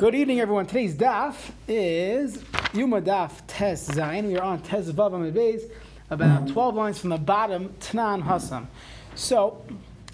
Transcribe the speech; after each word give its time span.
Good 0.00 0.14
evening, 0.14 0.40
everyone. 0.40 0.64
Today's 0.64 0.94
daf 0.94 1.34
is 1.68 2.42
Yuma 2.72 3.02
Daf 3.02 3.32
Tes 3.46 3.86
Zayin. 3.86 4.28
We 4.28 4.38
are 4.38 4.42
on 4.42 4.62
Tes 4.62 4.90
Vav 4.90 5.12
Amid 5.12 5.34
Beis, 5.34 5.70
about 6.08 6.48
12 6.48 6.74
lines 6.74 6.98
from 6.98 7.10
the 7.10 7.18
bottom, 7.18 7.68
Tnan 7.80 8.22
Hasam. 8.22 8.66
So, 9.14 9.62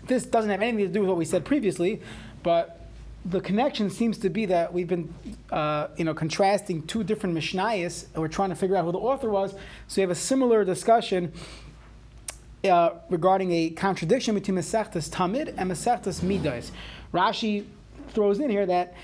this 0.08 0.26
doesn't 0.26 0.50
have 0.50 0.60
anything 0.60 0.88
to 0.88 0.92
do 0.92 0.98
with 1.02 1.08
what 1.08 1.16
we 1.16 1.24
said 1.24 1.44
previously, 1.44 2.02
but 2.42 2.88
the 3.26 3.40
connection 3.40 3.88
seems 3.88 4.18
to 4.18 4.28
be 4.28 4.44
that 4.46 4.72
we've 4.72 4.88
been, 4.88 5.14
uh, 5.52 5.86
you 5.96 6.04
know, 6.04 6.14
contrasting 6.14 6.84
two 6.88 7.04
different 7.04 7.36
Mishnayos, 7.36 8.06
and 8.12 8.20
we're 8.20 8.26
trying 8.26 8.50
to 8.50 8.56
figure 8.56 8.74
out 8.74 8.86
who 8.86 8.90
the 8.90 8.98
author 8.98 9.30
was. 9.30 9.52
So 9.86 9.98
we 9.98 10.00
have 10.00 10.10
a 10.10 10.16
similar 10.16 10.64
discussion 10.64 11.32
uh, 12.64 12.90
regarding 13.08 13.52
a 13.52 13.70
contradiction 13.70 14.34
between 14.34 14.56
Masechtas 14.56 15.08
Tamid 15.08 15.54
and 15.56 15.70
Masechtas 15.70 16.24
Midas. 16.24 16.72
Rashi 17.14 17.66
throws 18.08 18.40
in 18.40 18.50
here 18.50 18.66
that 18.66 18.94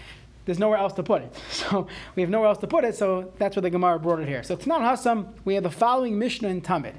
there's 0.45 0.59
nowhere 0.59 0.79
else 0.79 0.93
to 0.95 1.03
put 1.03 1.23
it. 1.23 1.35
So 1.51 1.87
we 2.17 2.23
have 2.23 2.31
nowhere 2.31 2.49
else 2.49 2.59
to 2.59 2.67
put 2.67 2.85
it, 2.85 2.97
so 2.97 3.33
that's 3.39 3.57
where 3.57 3.63
the 3.63 3.71
Gemara 3.71 3.99
brought 3.99 4.21
it 4.21 4.29
here. 4.29 4.43
So 4.43 4.57
Tanan 4.57 4.81
Hasam, 4.81 5.33
we 5.45 5.55
have 5.55 5.63
the 5.63 5.71
following 5.71 6.19
Mishnah 6.19 6.49
in 6.49 6.61
Tamid. 6.61 6.95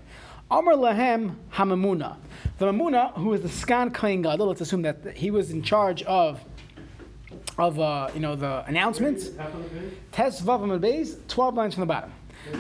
Amr 0.49 0.73
Lahem 0.73 1.35
Hamamuna. 1.53 2.17
The 2.59 2.65
Mamuna, 2.65 3.13
who 3.15 3.34
is 3.34 3.41
the 3.41 3.49
Skan 3.49 3.93
Kain 3.93 4.21
Gadol, 4.21 4.48
let's 4.48 4.61
assume 4.61 4.84
that 4.84 5.17
he 5.17 5.31
was 5.31 5.51
in 5.51 5.63
charge 5.63 6.03
of 6.03 6.43
of 7.57 7.79
uh, 7.79 8.09
you 8.13 8.20
know 8.20 8.35
the 8.35 8.63
announcements. 8.67 9.29
Tes 10.12 10.41
Vavam 10.41 10.79
Beis, 10.79 11.17
12 11.27 11.55
lines 11.55 11.73
from 11.73 11.81
the 11.81 11.87
bottom. 11.87 12.12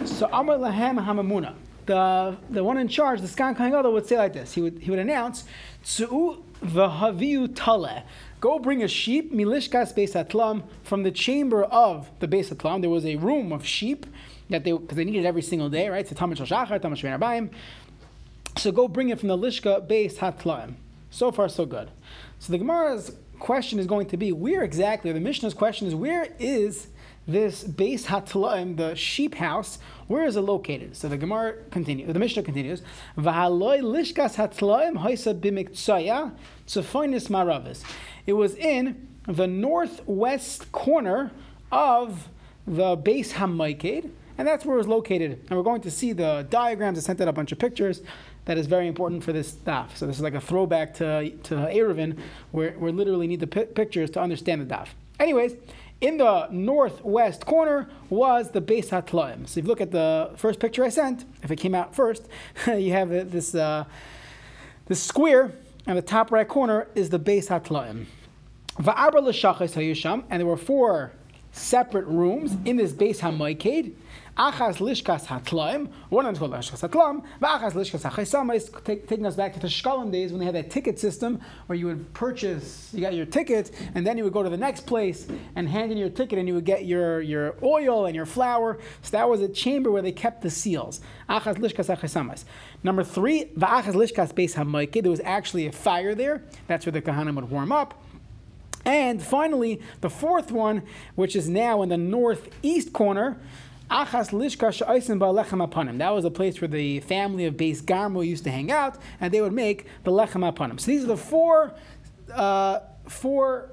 So 0.05 0.27
Amr 0.31 0.57
Lahem 0.57 1.03
Hamamuna. 1.03 1.55
The, 1.85 2.37
the 2.49 2.63
one 2.63 2.77
in 2.77 2.87
charge, 2.87 3.21
the 3.21 3.27
Skan 3.27 3.57
Gadol, 3.57 3.91
would 3.93 4.05
say 4.05 4.17
like 4.17 4.33
this. 4.33 4.53
He 4.53 4.61
would, 4.61 4.79
he 4.79 4.89
would 4.89 4.99
announce, 4.99 5.43
Tsu'u 5.83 6.41
v'haviu 6.63 7.53
tale. 7.53 8.03
Go 8.39 8.59
bring 8.59 8.83
a 8.83 8.87
sheep, 8.87 9.33
milishkas 9.33 9.93
beis 9.93 10.13
hatlam, 10.13 10.63
from 10.83 11.03
the 11.03 11.11
chamber 11.11 11.63
of 11.63 12.09
the 12.19 12.27
beis 12.27 12.53
hatlam. 12.53 12.81
There 12.81 12.89
was 12.89 13.05
a 13.05 13.15
room 13.17 13.51
of 13.51 13.65
sheep 13.65 14.05
that 14.49 14.63
they 14.63 14.71
because 14.71 14.97
they 14.97 15.05
needed 15.05 15.25
every 15.25 15.41
single 15.41 15.69
day, 15.69 15.89
right? 15.89 16.07
So 16.07 16.15
tamid 16.15 16.37
shachar, 16.37 16.79
tamid 16.79 17.19
shvein 17.19 17.49
So 18.57 18.71
go 18.71 18.87
bring 18.87 19.09
it 19.09 19.19
from 19.19 19.29
the 19.29 19.37
lishka 19.37 19.87
beis 19.87 20.15
hatlam. 20.15 20.75
So 21.09 21.31
far, 21.31 21.47
so 21.47 21.65
good. 21.65 21.91
So 22.39 22.51
the 22.51 22.57
Gemara's 22.57 23.15
question 23.39 23.77
is 23.77 23.85
going 23.85 24.07
to 24.07 24.17
be 24.17 24.31
where 24.31 24.63
exactly, 24.63 25.11
the 25.11 25.19
Mishnah's 25.19 25.53
question 25.53 25.87
is 25.87 25.93
where 25.93 26.27
is 26.39 26.87
this 27.27 27.63
beis 27.63 28.05
hatlaim, 28.05 28.77
the 28.77 28.95
sheep 28.95 29.35
house, 29.35 29.79
where 30.07 30.25
is 30.25 30.35
it 30.35 30.41
located? 30.41 30.95
So 30.95 31.07
the 31.07 31.17
Gemara 31.17 31.55
continues, 31.71 32.11
the 32.11 32.19
Mishnah 32.19 32.43
continues, 32.43 32.81
V'haloi 33.17 33.81
lishkas 33.81 34.35
hatlaim 34.35 35.01
haisa 35.01 35.39
b'miktsaya 35.39 36.33
tzufoinis 36.67 37.29
maravis. 37.29 37.83
It 38.25 38.33
was 38.33 38.55
in 38.55 39.07
the 39.27 39.47
northwest 39.47 40.71
corner 40.71 41.31
of 41.71 42.29
the 42.67 42.95
base 42.95 43.33
Hamaikid, 43.33 44.09
and 44.37 44.47
that's 44.47 44.65
where 44.65 44.75
it 44.75 44.79
was 44.79 44.87
located. 44.87 45.45
And 45.49 45.57
we're 45.57 45.63
going 45.63 45.81
to 45.81 45.91
see 45.91 46.13
the 46.13 46.45
diagrams. 46.49 46.97
I 46.97 47.01
sent 47.01 47.21
out 47.21 47.27
a 47.27 47.33
bunch 47.33 47.51
of 47.51 47.59
pictures. 47.59 48.01
That 48.45 48.57
is 48.57 48.67
very 48.67 48.87
important 48.87 49.23
for 49.23 49.31
this 49.31 49.53
daf. 49.53 49.95
So 49.95 50.05
this 50.05 50.17
is 50.17 50.21
like 50.21 50.33
a 50.33 50.41
throwback 50.41 50.93
to 50.95 51.29
to 51.29 51.55
Eruvin, 51.55 52.19
where 52.51 52.75
we 52.77 52.91
literally 52.91 53.27
need 53.27 53.39
the 53.39 53.47
p- 53.47 53.65
pictures 53.65 54.09
to 54.11 54.21
understand 54.21 54.61
the 54.61 54.65
daf. 54.65 54.89
Anyways, 55.19 55.55
in 56.03 56.17
the 56.17 56.47
northwest 56.51 57.45
corner 57.45 57.87
was 58.09 58.51
the 58.51 58.61
Beis 58.61 58.89
Hatlaim. 58.89 59.47
So 59.47 59.59
if 59.59 59.63
you 59.63 59.69
look 59.69 59.79
at 59.79 59.91
the 59.91 60.31
first 60.35 60.59
picture 60.59 60.83
I 60.83 60.89
sent, 60.89 61.23
if 61.41 61.49
it 61.49 61.55
came 61.55 61.73
out 61.73 61.95
first, 61.95 62.27
you 62.67 62.91
have 62.91 63.09
this, 63.09 63.55
uh, 63.55 63.85
this 64.87 65.01
square, 65.01 65.53
and 65.87 65.97
the 65.97 66.01
top 66.01 66.29
right 66.29 66.47
corner 66.47 66.87
is 66.93 67.09
the 67.09 67.19
Beis 67.19 67.47
Hatlaim. 67.47 68.05
And 70.29 70.39
there 70.41 70.47
were 70.47 70.57
four 70.57 71.13
separate 71.53 72.05
rooms 72.05 72.57
in 72.65 72.75
this 72.75 72.91
Beis 72.91 73.19
HaMaiked. 73.19 73.93
Achas 74.37 74.77
lishkas 74.77 75.27
hatlaim, 75.27 75.91
one 76.09 76.25
is 76.25 76.39
called 76.39 76.53
lishkas 76.53 76.87
hatlam, 76.87 77.23
v'achas 77.39 77.73
lishkas 77.73 78.09
hachaisamais, 78.09 78.83
taking 78.83 79.27
us 79.27 79.35
back 79.35 79.53
to 79.53 79.59
the 79.59 79.67
Shkalim 79.67 80.11
days 80.11 80.31
when 80.31 80.39
they 80.39 80.45
had 80.45 80.55
that 80.55 80.71
ticket 80.71 80.97
system 80.97 81.39
where 81.67 81.77
you 81.77 81.85
would 81.85 82.11
purchase, 82.15 82.89
you 82.93 83.01
got 83.01 83.13
your 83.13 83.27
ticket, 83.27 83.69
and 83.93 84.07
then 84.07 84.17
you 84.17 84.23
would 84.23 84.33
go 84.33 84.41
to 84.41 84.49
the 84.49 84.57
next 84.57 84.87
place 84.87 85.27
and 85.55 85.69
hand 85.69 85.91
in 85.91 85.99
your 85.99 86.09
ticket 86.09 86.39
and 86.39 86.47
you 86.47 86.55
would 86.55 86.65
get 86.65 86.85
your, 86.85 87.21
your 87.21 87.53
oil 87.61 88.07
and 88.07 88.15
your 88.15 88.25
flour. 88.25 88.79
So 89.03 89.11
that 89.11 89.29
was 89.29 89.39
a 89.41 89.49
chamber 89.49 89.91
where 89.91 90.01
they 90.01 90.11
kept 90.11 90.41
the 90.41 90.49
seals. 90.49 90.99
Achas 91.29 91.57
lishkas. 91.57 92.43
Number 92.81 93.03
three, 93.03 93.51
v'achas 93.55 93.93
lishkas 93.93 94.33
beis 94.33 94.55
hamaike, 94.55 95.03
there 95.03 95.11
was 95.11 95.21
actually 95.23 95.67
a 95.67 95.71
fire 95.71 96.15
there. 96.15 96.43
That's 96.65 96.87
where 96.87 96.93
the 96.93 97.03
Kahanim 97.03 97.35
would 97.35 97.51
warm 97.51 97.71
up. 97.71 98.03
And 98.83 99.21
finally, 99.21 99.79
the 100.01 100.09
fourth 100.09 100.51
one, 100.51 100.81
which 101.13 101.35
is 101.35 101.47
now 101.47 101.83
in 101.83 101.89
the 101.89 101.97
northeast 101.97 102.93
corner, 102.93 103.37
Achas. 103.93 104.31
That 105.97 106.09
was 106.09 106.25
a 106.25 106.31
place 106.31 106.59
where 106.59 106.67
the 106.67 106.99
family 107.01 107.45
of 107.45 107.53
Beis 107.55 107.81
Garmo 107.81 108.25
used 108.25 108.43
to 108.45 108.51
hang 108.51 108.71
out, 108.71 108.97
and 109.21 109.33
they 109.33 109.41
would 109.41 109.53
make 109.53 109.85
the 110.03 110.11
Lechem 110.11 110.51
Apanim. 110.51 110.79
So 110.79 110.87
these 110.87 111.03
are 111.03 111.07
the 111.07 111.17
four, 111.17 111.73
uh, 112.33 112.79
four 113.07 113.69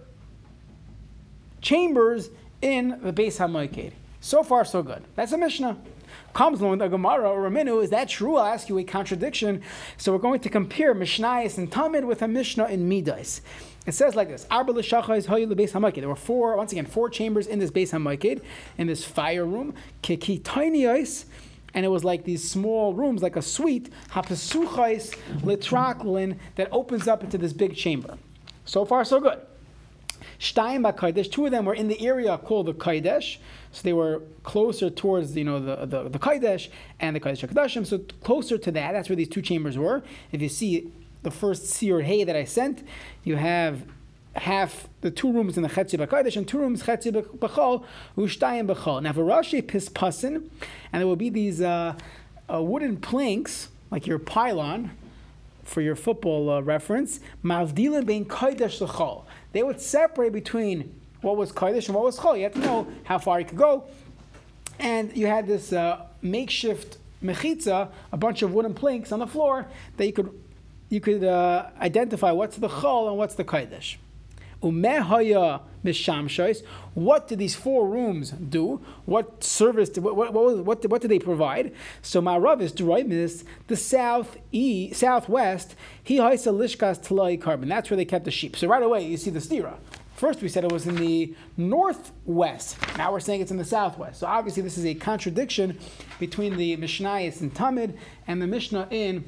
chambers 1.61 2.31
in 2.61 3.01
the 3.03 3.13
Beis 3.13 3.39
HaMoiked. 3.39 3.93
So 4.21 4.43
far, 4.43 4.65
so 4.65 4.83
good. 4.83 5.03
That's 5.17 5.33
a 5.33 5.39
Mishnah. 5.39 5.79
Comes 6.35 6.61
along 6.61 6.73
with 6.73 6.81
the 6.81 6.89
Gemara 6.89 7.31
or 7.31 7.51
Raminu, 7.51 7.83
is 7.83 7.91
that 7.91 8.09
true? 8.09 8.37
I'll 8.37 8.53
ask 8.53 8.69
you 8.69 8.79
a 8.79 8.85
contradiction. 8.85 9.63
So 9.97 10.13
we're 10.13 10.19
going 10.19 10.41
to 10.41 10.49
compare 10.49 10.95
Mishnayis 10.95 11.57
and 11.59 11.71
Tamid 11.71 12.05
with 12.05 12.23
a 12.23 12.29
Mishnah 12.29 12.67
in 12.67 12.89
Midas. 12.89 13.41
It 13.87 13.93
says 13.93 14.15
like 14.15 14.29
this: 14.29 14.45
There 14.45 14.65
were 16.09 16.17
four, 16.17 16.57
once 16.57 16.73
again, 16.73 16.87
four 16.87 17.09
chambers 17.09 17.47
in 17.47 17.59
this 17.59 17.71
base 17.71 17.93
hamakid, 17.93 18.43
in 18.77 18.87
this 18.87 19.05
fire 19.05 19.45
room. 19.45 19.75
And 21.73 21.87
it 21.87 21.89
was 21.89 22.05
like 22.05 22.25
these 22.25 22.51
small 22.51 22.95
rooms, 22.95 23.23
like 23.23 23.37
a 23.37 23.43
suite, 23.43 23.91
hapasuchais 24.11 25.17
litraklin, 25.43 26.37
that 26.57 26.69
opens 26.73 27.07
up 27.07 27.23
into 27.23 27.39
this 27.39 27.53
big 27.53 27.77
chamber. 27.77 28.19
So 28.65 28.85
far, 28.85 29.05
so 29.05 29.21
good. 29.21 29.41
Shtayim 30.39 30.91
Kaidesh, 30.97 31.31
two 31.31 31.45
of 31.45 31.51
them 31.51 31.67
were 31.67 31.75
in 31.75 31.89
the 31.89 32.01
area 32.07 32.39
called 32.39 32.67
the 32.67 32.73
Kaidesh, 32.73 33.39
so 33.73 33.83
they 33.83 33.93
were 33.93 34.23
closer 34.43 34.89
towards 34.89 35.37
you 35.37 35.45
know 35.45 35.61
the 35.61 35.87
the, 35.87 36.09
the 36.09 36.19
Kaidesh 36.19 36.71
and 36.99 37.15
the 37.15 37.21
Kaidesh 37.21 37.47
Kadashim, 37.47 37.87
so 37.87 37.99
closer 37.99 38.57
to 38.57 38.71
that. 38.73 38.93
That's 38.93 39.09
where 39.09 39.17
these 39.17 39.29
two 39.29 39.43
chambers 39.43 39.77
were. 39.77 40.03
If 40.33 40.41
you 40.41 40.49
see 40.49 40.91
the 41.23 41.31
first 41.31 41.67
seer 41.67 42.01
hay 42.01 42.25
that 42.25 42.37
I 42.37 42.45
sent, 42.45 42.87
you 43.25 43.37
have 43.37 43.85
half 44.37 44.89
the 45.01 45.11
two 45.11 45.33
rooms 45.33 45.57
in 45.57 45.63
the 45.63 45.69
Chetzi 45.69 45.99
B'Kodesh 45.99 46.37
and 46.37 46.47
two 46.47 46.59
rooms 46.59 46.85
Chetzi 46.85 47.13
B'Chol, 47.13 47.85
Ushtayim 48.17 48.73
B'Chol. 48.73 49.03
Now, 49.03 49.13
Varashi 49.13 49.63
Pispasin, 49.63 50.49
and 50.93 51.01
there 51.01 51.07
will 51.07 51.17
be 51.17 51.31
these 51.31 51.61
uh, 51.61 51.95
uh, 52.53 52.63
wooden 52.63 52.97
planks, 52.97 53.69
like 53.91 54.07
your 54.07 54.19
pylon, 54.19 54.93
for 55.65 55.81
your 55.81 55.97
football 55.97 56.51
uh, 56.51 56.61
reference, 56.61 57.21
Mavdila 57.45 58.05
being 58.05 58.25
Kodesh 58.25 58.81
L'Chol. 58.81 59.25
They 59.53 59.63
would 59.63 59.81
separate 59.81 60.33
between 60.33 60.95
what 61.21 61.37
was 61.37 61.53
Kodesh 61.53 61.87
and 61.87 61.95
what 61.95 62.05
was 62.05 62.19
Chol. 62.19 62.37
You 62.37 62.45
have 62.45 62.55
to 62.55 62.61
know 62.61 62.87
how 63.05 63.19
far 63.19 63.41
you 63.41 63.47
could 63.47 63.59
go. 63.59 63.85
And 64.79 65.15
you 65.17 65.27
had 65.27 65.47
this 65.47 65.73
uh, 65.73 66.07
makeshift 66.23 66.99
mechitza, 67.23 67.91
a 68.13 68.17
bunch 68.17 68.43
of 68.43 68.53
wooden 68.55 68.75
planks 68.75 69.13
on 69.13 69.19
the 69.19 69.27
floor 69.27 69.67
that 69.97 70.07
you 70.07 70.13
could 70.13 70.33
you 70.91 71.01
could 71.01 71.25
uh, 71.25 71.71
identify 71.81 72.33
what's 72.33 72.57
the 72.57 72.69
chol 72.69 73.09
and 73.09 73.17
what's 73.17 73.37
the 73.37 73.45
kodesh. 73.45 73.97
What 76.95 77.29
do 77.29 77.37
these 77.37 77.55
four 77.55 77.89
rooms 77.89 78.31
do? 78.33 78.85
What 79.07 79.43
service? 79.43 79.89
Did, 79.89 80.05
what, 80.05 80.17
what, 80.17 80.35
what, 80.35 80.85
what, 80.87 81.01
did 81.01 81.11
they 81.11 81.19
provide? 81.19 81.73
So 82.03 82.21
my 82.21 82.37
Marav 82.39 82.61
is 82.61 82.75
is 83.11 83.45
the 83.69 83.77
south 83.77 84.37
e 84.53 84.93
southwest. 84.93 85.75
He 86.05 86.19
haisa 86.19 86.53
lishkas 86.53 87.03
talai 87.03 87.41
carbon. 87.41 87.71
That's 87.71 87.89
where 87.89 87.97
they 87.97 88.05
kept 88.05 88.27
the 88.27 88.31
sheep. 88.31 88.55
So 88.55 88.69
right 88.69 88.83
away 88.83 89.07
you 89.07 89.17
see 89.17 89.31
the 89.31 89.39
stira. 89.39 89.79
First, 90.21 90.43
we 90.43 90.51
said 90.51 90.65
it 90.65 90.73
was 90.73 90.87
in 90.87 90.97
the 90.97 91.35
northwest. 91.57 92.77
Now 92.99 93.11
we're 93.11 93.21
saying 93.21 93.41
it's 93.41 93.51
in 93.51 93.57
the 93.57 93.65
southwest. 93.65 94.21
So 94.21 94.27
obviously, 94.27 94.63
this 94.63 94.77
is 94.77 94.85
a 94.85 94.95
contradiction 94.95 95.79
between 96.19 96.59
the 96.59 96.77
Mishnayos 96.77 97.41
in 97.41 97.51
Tamid 97.51 97.97
and 98.27 98.43
the 98.43 98.47
Mishnah 98.47 98.87
in 98.91 99.25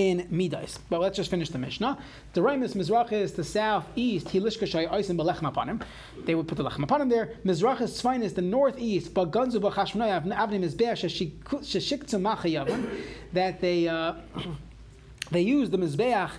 in 0.00 0.26
Midas. 0.30 0.78
But 0.88 1.00
let's 1.00 1.16
just 1.16 1.30
finish 1.30 1.50
the 1.50 1.58
Mishnah. 1.58 1.98
The 2.32 2.40
Raimus 2.40 2.74
Mizrach 2.74 3.12
is 3.12 3.32
the 3.32 3.44
southeast. 3.44 4.28
Hilishkashai 4.28 4.90
Oisim 4.90 5.18
Belechem 5.18 5.46
upon 5.46 5.82
They 6.24 6.34
would 6.34 6.48
put 6.48 6.56
the 6.56 6.64
lechem 6.64 6.82
upon 6.82 7.02
him 7.02 7.10
there. 7.10 7.34
Mizrach 7.44 7.82
is 7.82 8.00
Tzvain 8.00 8.34
the 8.34 8.40
northeast. 8.40 9.12
But 9.12 9.30
Gunzu 9.30 9.60
Avnim 9.60 10.62
is 10.62 10.74
Be'er 10.74 10.94
Sheshiktzum 10.94 12.22
Machayavim. 12.22 12.88
That 13.34 13.60
they 13.60 13.88
uh, 13.88 14.14
they 15.30 15.42
use 15.42 15.68
the 15.68 15.76
Mizbeach 15.76 16.30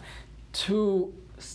to 0.54 1.14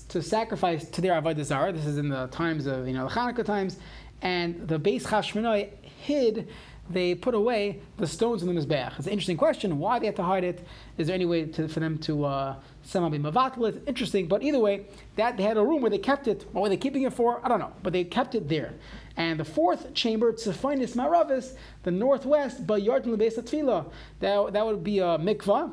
to 0.09 0.23
sacrifice 0.23 0.89
to 0.91 1.01
their 1.01 1.21
avodah 1.21 1.45
zarah. 1.45 1.73
This 1.73 1.87
is 1.87 1.99
in 1.99 2.09
the 2.09 2.29
times 2.29 2.67
of 2.67 2.87
you 2.87 2.95
know 2.95 3.09
the 3.09 3.15
Hanukkah 3.15 3.45
times, 3.45 3.79
and 4.23 4.69
the 4.69 4.79
base 4.79 5.07
Chashmonai 5.07 5.71
hid 5.83 6.49
they 6.89 7.15
put 7.15 7.35
away 7.35 7.81
the 7.97 8.07
stones 8.07 8.43
in 8.43 8.53
the 8.53 8.61
Mizbeach. 8.61 8.99
It's 8.99 9.07
an 9.07 9.13
interesting 9.13 9.37
question 9.37 9.79
why 9.79 9.99
they 9.99 10.07
had 10.07 10.17
to 10.17 10.23
hide 10.23 10.45
it. 10.45 10.67
Is 10.99 11.09
there 11.09 11.15
any 11.15 11.27
way 11.27 11.45
to, 11.47 11.69
for 11.69 11.81
them 11.81 11.99
to 11.99 12.25
uh, 12.25 12.57
somehow 12.85 13.09
be 13.09 13.19
Mavatal 13.19 13.87
Interesting, 13.87 14.27
but 14.29 14.43
either 14.43 14.59
way, 14.59 14.87
that 15.17 15.37
they 15.37 15.43
had 15.43 15.57
a 15.57 15.65
room 15.65 15.83
where 15.83 15.91
they 15.91 15.99
kept 15.99 16.29
it. 16.29 16.47
What 16.53 16.63
were 16.63 16.69
they 16.69 16.77
keeping 16.77 17.03
it 17.03 17.13
for? 17.13 17.41
I 17.45 17.49
don't 17.49 17.59
know, 17.59 17.73
but 17.83 17.93
they 17.93 18.05
kept 18.05 18.35
it 18.35 18.49
there. 18.49 18.75
And 19.17 19.41
the 19.41 19.45
fourth 19.45 19.93
chamber, 19.95 20.33
Tzefonis 20.33 20.95
Maravis, 20.95 21.55
the 21.83 21.91
northwest, 21.91 22.67
Bayartin 22.67 23.07
Lebes 23.07 23.37
Tefillah. 23.37 23.91
That, 24.21 24.53
that 24.53 24.67
would 24.67 24.85
be 24.85 24.99
a 25.01 25.19
mikvah, 25.19 25.73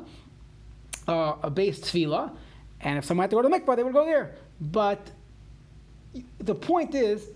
uh, 1.06 1.34
a 1.42 1.50
base 1.50 1.80
tefillah. 1.80 2.34
And 2.80 2.98
if 2.98 3.04
someone 3.04 3.24
had 3.24 3.30
to 3.30 3.36
go 3.36 3.42
to 3.42 3.48
the 3.48 3.56
mikvah, 3.56 3.76
they 3.76 3.84
would 3.84 3.92
go 3.92 4.04
there. 4.04 4.34
But 4.60 5.10
the 6.38 6.54
point 6.54 6.94
is, 6.94 7.28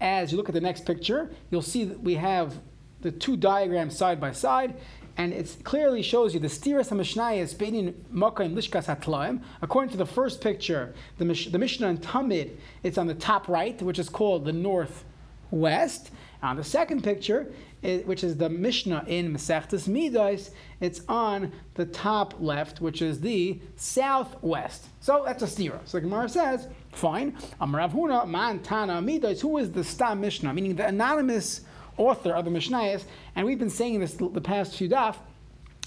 as 0.00 0.32
you 0.32 0.36
look 0.36 0.48
at 0.48 0.54
the 0.54 0.60
next 0.60 0.84
picture, 0.84 1.30
you'll 1.50 1.62
see 1.62 1.84
that 1.84 2.00
we 2.00 2.14
have 2.14 2.58
the 3.02 3.12
two 3.12 3.36
diagrams 3.36 3.96
side 3.96 4.20
by 4.20 4.32
side, 4.32 4.74
and 5.16 5.32
it 5.32 5.56
clearly 5.64 6.02
shows 6.02 6.32
you 6.32 6.40
the 6.40 6.48
stiras 6.48 6.88
HaMishnayis 6.88 7.54
Beinin 7.56 7.94
Makkah 8.10 8.44
and 8.44 8.56
Lishkas 8.56 8.86
HaTlaim. 8.86 9.42
According 9.60 9.90
to 9.90 9.98
the 9.98 10.06
first 10.06 10.40
picture, 10.40 10.94
the, 11.18 11.24
the 11.24 11.58
Mishnah 11.58 11.88
in 11.88 11.98
Tamid, 11.98 12.52
it's 12.82 12.96
on 12.96 13.06
the 13.06 13.14
top 13.14 13.48
right, 13.48 13.80
which 13.82 13.98
is 13.98 14.08
called 14.08 14.44
the 14.46 14.52
northwest. 14.52 16.10
On 16.42 16.56
the 16.56 16.64
second 16.64 17.04
picture, 17.04 17.52
it, 17.82 18.06
which 18.06 18.24
is 18.24 18.36
the 18.36 18.48
Mishnah 18.48 19.04
in 19.06 19.32
Masechtas 19.32 19.86
Midas, 19.86 20.50
it's 20.80 21.02
on 21.08 21.52
the 21.74 21.84
top 21.84 22.34
left, 22.40 22.80
which 22.80 23.02
is 23.02 23.20
the 23.20 23.60
southwest. 23.76 24.86
So 25.00 25.22
that's 25.26 25.42
a 25.42 25.46
stira. 25.46 25.80
So 25.84 25.98
the 25.98 26.02
Gemara 26.02 26.28
says, 26.28 26.68
fine. 26.92 27.32
Amarav 27.60 27.92
Huna 27.92 28.26
Man 28.26 29.04
Midas. 29.04 29.40
Who 29.40 29.58
is 29.58 29.70
the 29.70 29.84
Stam 29.84 30.20
Mishnah? 30.20 30.52
Meaning 30.54 30.76
the 30.76 30.86
anonymous 30.86 31.60
author 31.96 32.32
of 32.34 32.44
the 32.44 32.50
Mishnayos, 32.50 33.04
and 33.34 33.46
we've 33.46 33.58
been 33.58 33.70
saying 33.70 34.00
this 34.00 34.14
the 34.14 34.40
past 34.40 34.76
few 34.76 34.88
daf, 34.88 35.16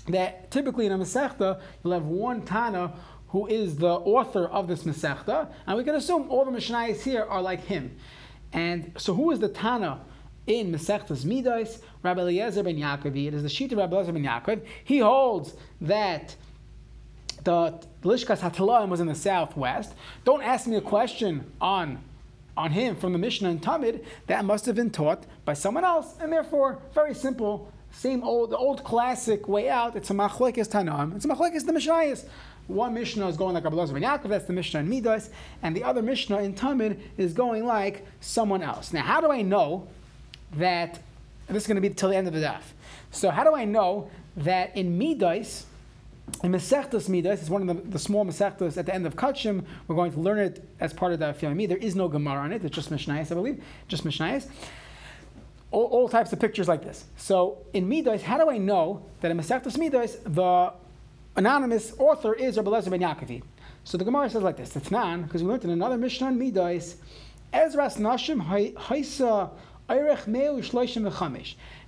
that 0.08 0.52
typically 0.52 0.86
in 0.86 0.92
a 0.92 0.98
Masechta, 0.98 1.60
you'll 1.84 1.94
have 1.94 2.06
one 2.06 2.42
Tana 2.44 2.94
who 3.30 3.48
is 3.48 3.78
the 3.78 3.88
author 3.88 4.46
of 4.46 4.68
this 4.68 4.84
Masechta, 4.84 5.52
and 5.68 5.78
we 5.78 5.84
can 5.84 5.96
assume 5.96 6.30
all 6.30 6.46
the 6.46 6.52
Mishnayos 6.52 7.02
here 7.02 7.24
are 7.24 7.42
like 7.42 7.64
him. 7.66 7.96
And 8.54 8.94
so 8.98 9.14
who 9.14 9.32
is 9.32 9.40
the 9.40 9.50
Tana 9.50 10.02
in 10.48 10.72
Masechtas 10.72 11.26
Midas? 11.26 11.82
Rabbi 12.04 12.22
Eliezer 12.22 12.64
ben 12.64 12.78
Yaakov. 12.78 13.28
It 13.28 13.34
is 13.34 13.44
the 13.44 13.50
sheet 13.50 13.72
of 13.72 13.80
Rabbi 13.80 13.96
Eliezer 13.96 14.14
ben 14.14 14.24
Yaakov. 14.24 14.62
He 14.84 15.00
holds 15.00 15.56
that 15.82 16.36
the 17.44 17.80
Lishkas 18.04 18.40
Hatalaim 18.40 18.90
was 18.90 19.00
in 19.00 19.08
the 19.08 19.16
southwest. 19.16 19.94
Don't 20.24 20.42
ask 20.42 20.68
me 20.68 20.78
a 20.78 20.82
question 20.82 21.52
on 21.60 22.02
on 22.58 22.72
him 22.72 22.96
from 22.96 23.14
the 23.14 23.20
Mishnah 23.20 23.50
and 23.50 23.62
Tamid, 23.62 24.04
that 24.28 24.46
must 24.46 24.66
have 24.66 24.76
been 24.76 24.90
taught 24.90 25.26
by 25.44 25.54
someone 25.54 25.84
else, 25.84 26.16
and 26.20 26.32
therefore, 26.32 26.80
very 26.94 27.14
simple, 27.14 27.72
same 27.92 28.24
old, 28.24 28.52
the 28.52 28.58
old 28.58 28.84
classic 28.84 29.48
way 29.48 29.70
out. 29.70 29.96
It's 29.96 30.10
a 30.10 30.14
machlekes 30.14 30.70
tanam. 30.70 31.16
It's 31.16 31.26
a 31.26 31.28
machlekes 31.28 31.66
the 31.66 31.72
Mishnayos. 31.72 32.26
One 32.68 32.94
Mishnah 32.94 33.28
is 33.28 33.38
going 33.38 33.54
like 33.54 33.64
Rabbi 33.64 33.76
ben 33.76 34.02
Yaakov, 34.02 34.30
that's 34.30 34.46
the 34.46 34.54
Mishnah 34.54 34.80
in 34.80 34.90
Midas, 34.90 35.30
and 35.62 35.76
the 35.76 35.84
other 35.84 36.02
Mishnah 36.02 36.40
in 36.40 36.54
Tamid 36.54 37.00
is 37.18 37.34
going 37.34 37.66
like 37.66 38.06
someone 38.22 38.64
else. 38.64 38.92
Now, 38.92 39.04
how 39.04 39.22
do 39.22 39.32
I 39.32 39.42
know 39.42 39.88
that? 40.54 41.00
this 41.48 41.64
is 41.64 41.68
going 41.68 41.76
to 41.76 41.82
be 41.82 41.94
till 41.94 42.10
the 42.10 42.16
end 42.16 42.28
of 42.28 42.34
the 42.34 42.40
daf. 42.40 42.62
So, 43.12 43.30
how 43.30 43.44
do 43.44 43.56
I 43.56 43.66
know 43.66 44.10
that 44.38 44.76
in 44.76 44.98
Midas? 44.98 45.66
In 46.44 46.52
Masechtas 46.52 47.08
Midas, 47.08 47.42
it's 47.42 47.50
one 47.50 47.68
of 47.68 47.76
the, 47.76 47.90
the 47.90 48.00
small 48.00 48.26
Masechtas 48.26 48.78
at 48.78 48.86
the 48.86 48.94
end 48.94 49.06
of 49.06 49.16
Kachim. 49.16 49.64
We're 49.88 49.96
going 49.96 50.12
to 50.12 50.20
learn 50.20 50.40
it 50.40 50.68
as 50.80 50.94
part 50.94 51.14
of 51.14 51.20
the 51.20 51.34
Fiyami. 51.34 51.68
There 51.68 51.78
is 51.78 51.96
no 51.96 52.08
Gemara 52.08 52.42
on 52.42 52.52
it, 52.52 52.64
it's 52.64 52.76
just 52.76 52.92
Mishnayos, 52.92 53.32
I 53.32 53.36
believe. 53.36 53.64
Just 53.88 54.04
Mishnayos. 54.04 54.48
All, 55.72 55.86
all, 55.86 56.10
types 56.10 56.32
of 56.34 56.40
pictures 56.40 56.68
like 56.68 56.84
this. 56.84 57.06
So 57.18 57.60
in 57.74 57.88
Midas, 57.88 58.22
how 58.24 58.38
do 58.38 58.50
I 58.50 58.58
know 58.58 59.06
that 59.22 59.32
in 59.32 59.38
Masechtas 59.38 59.78
Midas, 59.78 60.18
the 60.24 60.74
anonymous 61.36 61.94
author 62.00 62.34
is 62.34 62.58
Rabbi 62.58 62.70
Lezer 62.70 62.90
ben 62.90 63.02
Yaakov? 63.02 63.44
So 63.84 63.98
the 63.98 64.06
Gemara 64.06 64.30
says 64.30 64.44
like 64.44 64.58
this. 64.58 64.76
It's 64.76 64.92
nan, 64.92 65.24
because 65.24 65.44
we 65.44 65.50
learned 65.50 65.64
in 65.64 65.70
another 65.70 65.98
Mishnah 65.98 66.30
in 66.30 66.40
Midas, 66.40 66.98
Ezras 67.54 67.98
Nashim 67.98 68.46
Haisa. 68.76 69.52
It 69.88 70.02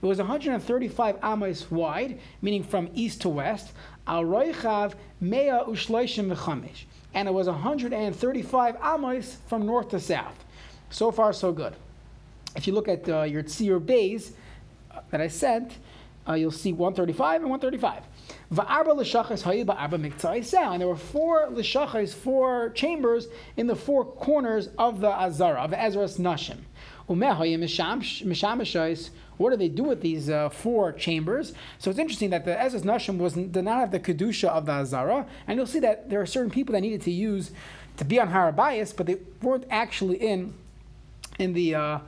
was 0.01 0.17
135 0.19 1.15
amos 1.23 1.71
wide, 1.71 2.19
meaning 2.43 2.63
from 2.63 2.89
east 2.93 3.21
to 3.21 3.29
west. 3.29 3.71
Al 4.07 4.23
Roichav 4.23 4.93
Mea 5.19 5.63
Ushloishim 5.67 6.33
V'chamish. 6.33 6.85
And 7.13 7.27
it 7.27 7.31
was 7.31 7.47
135 7.47 8.77
amos 8.83 9.37
from 9.47 9.65
north 9.65 9.89
to 9.89 9.99
south. 9.99 10.45
So 10.89 11.11
far, 11.11 11.33
so 11.33 11.51
good. 11.51 11.75
If 12.55 12.67
you 12.67 12.73
look 12.73 12.87
at 12.87 13.09
uh, 13.09 13.23
your 13.23 13.43
Tzir 13.43 13.85
Bays 13.85 14.33
uh, 14.91 15.01
that 15.11 15.21
I 15.21 15.27
sent, 15.27 15.77
uh, 16.27 16.33
you'll 16.33 16.51
see 16.51 16.73
135 16.73 17.41
and 17.41 17.49
135. 17.49 18.03
And 18.49 18.57
there 20.81 20.87
were 20.87 20.95
four 20.95 21.47
lishachas, 21.47 22.13
four 22.13 22.69
chambers 22.71 23.27
in 23.55 23.67
the 23.67 23.75
four 23.75 24.05
corners 24.05 24.69
of 24.77 24.99
the 24.99 25.09
Azara, 25.09 25.61
of 25.61 25.73
Ezra's 25.73 26.17
Nashim. 26.17 26.57
What 27.07 27.19
do 29.51 29.57
they 29.57 29.69
do 29.69 29.83
with 29.83 30.01
these 30.01 30.29
uh, 30.29 30.49
four 30.49 30.91
chambers? 30.91 31.53
So 31.79 31.89
it's 31.89 31.99
interesting 31.99 32.31
that 32.31 32.43
the 32.43 32.59
Ezra's 32.59 32.83
Nashim 32.83 33.17
was, 33.17 33.33
did 33.33 33.63
not 33.63 33.79
have 33.79 33.91
the 33.91 33.99
Kedusha 33.99 34.49
of 34.49 34.65
the 34.65 34.73
Azara, 34.73 35.25
and 35.47 35.57
you'll 35.57 35.67
see 35.67 35.79
that 35.79 36.09
there 36.09 36.19
are 36.19 36.25
certain 36.25 36.49
people 36.49 36.73
that 36.73 36.81
needed 36.81 37.01
to 37.03 37.11
use 37.11 37.51
to 37.97 38.05
be 38.05 38.19
on 38.19 38.29
Harabayas, 38.29 38.95
but 38.95 39.05
they 39.05 39.17
weren't 39.41 39.65
actually 39.69 40.17
in 40.17 40.53
in 41.39 41.53
the 41.53 41.75
uh, 41.75 41.99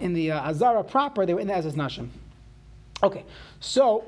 in 0.00 0.14
the 0.14 0.32
uh, 0.32 0.50
Azara 0.50 0.82
proper, 0.82 1.26
they 1.26 1.34
were 1.34 1.40
in 1.40 1.46
the 1.46 1.54
Ezra's 1.54 1.74
Nashim. 1.74 2.08
Okay, 3.02 3.24
so 3.60 4.04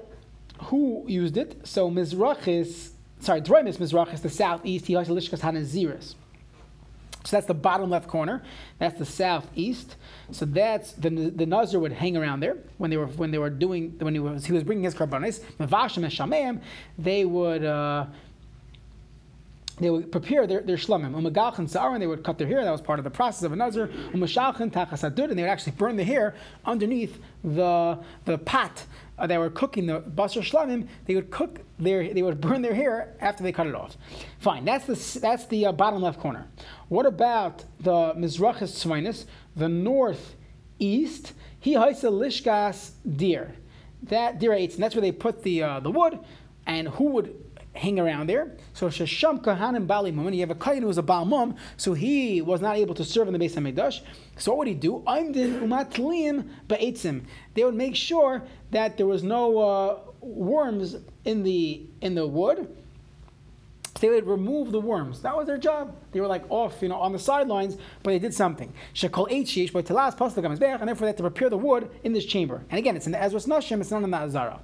who 0.65 1.05
used 1.07 1.37
it? 1.37 1.67
So 1.67 1.91
Mizrachis, 1.91 2.91
sorry, 3.21 3.41
Droimis 3.41 3.77
Mizrachis, 3.77 4.23
the 4.23 4.31
southeast, 4.31 4.87
he 4.87 4.95
has 4.95 5.09
Lishkas 5.09 5.41
Hanaziris. 5.41 6.15
So 7.25 7.37
that's 7.37 7.47
the 7.47 7.55
bottom 7.55 7.91
left 7.91 8.07
corner. 8.07 8.43
That's 8.79 8.99
the 8.99 9.07
southeast. 9.07 9.97
So 10.31 10.45
that's 10.45 10.93
the 10.93 11.09
the 11.09 11.47
Nazir 11.47 11.81
would 11.81 11.93
hang 11.93 12.17
around 12.17 12.41
there 12.41 12.59
when 12.79 12.91
they 12.91 12.97
were 12.97 13.07
when 13.07 13.31
they 13.31 13.39
were 13.39 13.51
doing 13.51 13.97
when 13.99 14.15
he 14.15 14.21
was 14.21 14.45
he 14.45 14.53
was 14.53 14.63
bringing 14.63 14.85
his 14.85 14.95
karbanis. 14.95 15.41
Mavashim 15.59 16.05
and 16.05 16.13
Shameim, 16.13 16.61
they 16.99 17.25
would. 17.25 17.65
Uh, 17.65 18.07
they 19.79 19.91
would 19.91 20.13
prepare 20.13 20.47
their, 20.47 20.61
their 20.61 20.77
shlamim. 20.77 21.15
Umagalchan 21.15 21.69
sa'aron, 21.69 21.99
they 21.99 22.07
would 22.07 22.23
cut 22.23 22.39
their 22.39 22.47
hair. 22.47 22.65
That 22.65 22.71
was 22.71 22.81
part 22.81 23.01
of 23.01 23.05
the 23.05 23.11
process 23.11 23.43
of 23.43 23.53
a 23.53 23.57
nazir. 23.57 23.89
Umashalchan 24.13 24.71
tachasadud, 24.71 25.31
and 25.31 25.39
they 25.39 25.43
would 25.43 25.51
actually 25.51 25.73
burn 25.73 25.97
the 25.97 26.05
hair 26.05 26.35
underneath 26.65 27.19
the 27.43 27.99
the 28.25 28.39
pot 28.39 28.85
uh, 29.19 29.27
that 29.27 29.39
were 29.39 29.51
cooking 29.51 29.87
the 29.87 30.01
basar 30.01 30.43
shlamim. 30.43 30.87
They 31.07 31.17
would 31.17 31.31
cook 31.31 31.61
their, 31.79 32.13
they 32.15 32.23
would 32.23 32.41
burn 32.41 32.63
their 32.63 32.75
hair 32.75 33.17
after 33.21 33.43
they 33.43 33.53
cut 33.53 33.67
it 33.67 33.75
off. 33.75 33.97
Fine, 34.39 34.65
that's 34.65 34.87
the 34.87 35.21
that's 35.21 35.47
the 35.47 35.67
uh, 35.67 35.73
bottom 35.73 36.03
left 36.03 36.21
corner. 36.21 36.47
What 36.89 37.07
about 37.07 37.65
the 37.81 38.15
mizrachis 38.15 38.85
tzvainis, 38.85 39.27
the 39.57 39.69
northeast? 39.69 41.33
He 41.59 41.75
haisa 41.75 42.13
lishkas 42.13 42.93
deer. 43.17 43.57
That 44.05 44.39
deer 44.39 44.55
eats, 44.55 44.75
and 44.75 44.85
that's 44.85 44.95
where 44.95 45.03
they 45.03 45.13
put 45.13 45.43
the 45.43 45.63
uh, 45.65 45.81
the 45.81 45.91
wood. 45.91 46.21
And 46.67 46.89
who 46.89 47.11
would 47.11 47.44
hang 47.75 47.99
around 47.99 48.29
there. 48.29 48.57
So 48.73 48.89
Shasham 48.89 49.43
Kahanim 49.43 49.87
Bali 49.87 50.11
Mum, 50.11 50.27
and 50.27 50.35
you 50.35 50.43
have 50.43 50.51
a 50.51 50.55
Kayan 50.55 50.83
who 50.83 50.89
was 50.89 50.99
a 50.99 51.03
Baal 51.03 51.25
Mum, 51.25 51.57
so 51.77 51.93
he 51.95 52.41
was 52.41 52.61
not 52.61 52.77
able 52.77 52.95
to 52.95 53.05
serve 53.05 53.27
in 53.27 53.33
the 53.33 53.39
base 53.39 53.57
of 53.57 53.63
Mikdash. 53.63 54.01
So 54.39 54.53
what 54.53 54.59
would 54.59 54.69
he 54.69 54.75
do? 54.75 55.03
Aimdin 55.07 55.61
Umatlim 55.61 56.49
Ba'etzim. 56.69 57.25
They 57.55 57.65
would 57.65 57.75
make 57.75 57.97
sure 57.97 58.43
that 58.71 58.97
there 58.97 59.07
was 59.07 59.23
no 59.23 59.59
uh, 59.59 59.99
worms 60.21 60.97
in 61.25 61.43
the 61.43 61.83
in 62.01 62.15
the 62.15 62.27
wood. 62.27 62.69
They 64.01 64.11
would 64.11 64.27
remove 64.27 64.73
the 64.73 64.81
worms. 64.81 65.23
That 65.23 65.37
was 65.37 65.47
their 65.47 65.57
job. 65.57 65.97
They 66.13 66.21
were 66.21 66.27
like 66.27 66.45
off, 66.51 66.83
you 66.83 66.89
know, 66.89 66.97
on 66.97 67.13
the 67.13 67.19
sidelines, 67.19 67.77
but 68.03 68.11
they 68.11 68.19
did 68.19 68.35
something. 68.35 68.73
Shekol 68.93 69.29
H 69.31 69.73
by 69.73 69.83
Telas 69.83 70.21
and 70.21 70.59
therefore 70.89 71.07
they 71.07 71.07
had 71.07 71.17
to 71.17 71.23
prepare 71.23 71.49
the 71.49 71.57
wood 71.57 71.91
in 72.03 72.13
this 72.13 72.25
chamber. 72.25 72.65
And 72.71 72.79
again, 72.79 72.97
it's 72.97 73.07
in 73.07 73.13
the 73.13 73.23
Ezra's 73.23 73.47
Nashim, 73.47 73.81
it's 73.81 73.91
not 73.91 74.03
in 74.03 74.11
the 74.11 74.17
Azara. 74.17 74.61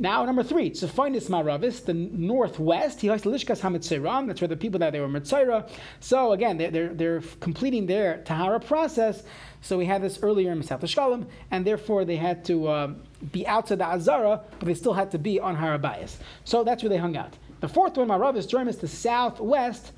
Now, 0.00 0.24
number 0.24 0.44
three, 0.44 0.70
Tzefonis 0.70 1.28
Maravis, 1.28 1.84
the 1.84 1.92
northwest. 1.92 3.00
He 3.00 3.10
likes 3.10 3.22
the 3.22 3.30
Lishkas 3.30 3.60
Hamitziram. 3.60 4.28
That's 4.28 4.40
where 4.40 4.46
the 4.46 4.56
people 4.56 4.78
that 4.78 4.92
they 4.92 5.00
were 5.00 5.08
Mitzayra. 5.08 5.68
So 5.98 6.32
again, 6.32 6.56
they're, 6.56 6.70
they're, 6.70 6.94
they're, 6.94 7.20
completing 7.40 7.86
their 7.86 8.18
Tahara 8.18 8.60
process. 8.60 9.24
So 9.60 9.76
we 9.76 9.86
had 9.86 10.00
this 10.00 10.20
earlier 10.22 10.52
in 10.52 10.62
Masat 10.62 10.80
Shkalim, 10.82 11.26
and 11.50 11.66
therefore 11.66 12.04
they 12.04 12.14
had 12.14 12.44
to 12.44 12.68
uh, 12.68 12.92
be 13.32 13.44
outside 13.48 13.78
the 13.78 13.86
Azara, 13.86 14.40
but 14.60 14.66
they 14.66 14.74
still 14.74 14.92
had 14.92 15.10
to 15.10 15.18
be 15.18 15.40
on 15.40 15.56
Harabayas. 15.56 16.18
So 16.44 16.62
that's 16.62 16.84
where 16.84 16.90
they 16.90 16.96
hung 16.96 17.16
out. 17.16 17.36
The 17.58 17.68
fourth 17.68 17.96
one, 17.96 18.06
Maravis, 18.06 18.48
Jerem, 18.48 18.68
is 18.68 18.78
the 18.78 18.86
southwest. 18.86 19.90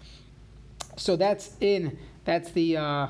So 0.96 1.16
that's 1.16 1.56
in, 1.60 1.98
that's 2.24 2.50
the. 2.52 2.78
Uh, 2.78 3.06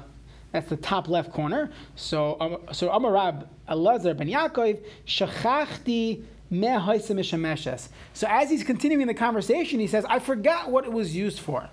that's 0.52 0.68
the 0.68 0.76
top 0.76 1.08
left 1.08 1.32
corner. 1.32 1.70
So, 1.94 2.36
um, 2.40 2.56
so 2.72 2.88
Amarab 2.88 3.46
Elazar 3.68 4.16
ben 4.16 4.26
Yaakov, 4.26 4.82
Shachachti 5.06 6.24
so 8.12 8.26
as 8.28 8.50
he's 8.50 8.64
continuing 8.64 9.06
the 9.06 9.14
conversation, 9.14 9.78
he 9.80 9.86
says, 9.86 10.04
I 10.08 10.18
forgot 10.18 10.70
what 10.70 10.84
it 10.84 10.92
was 10.92 11.14
used 11.14 11.38
for. 11.40 11.68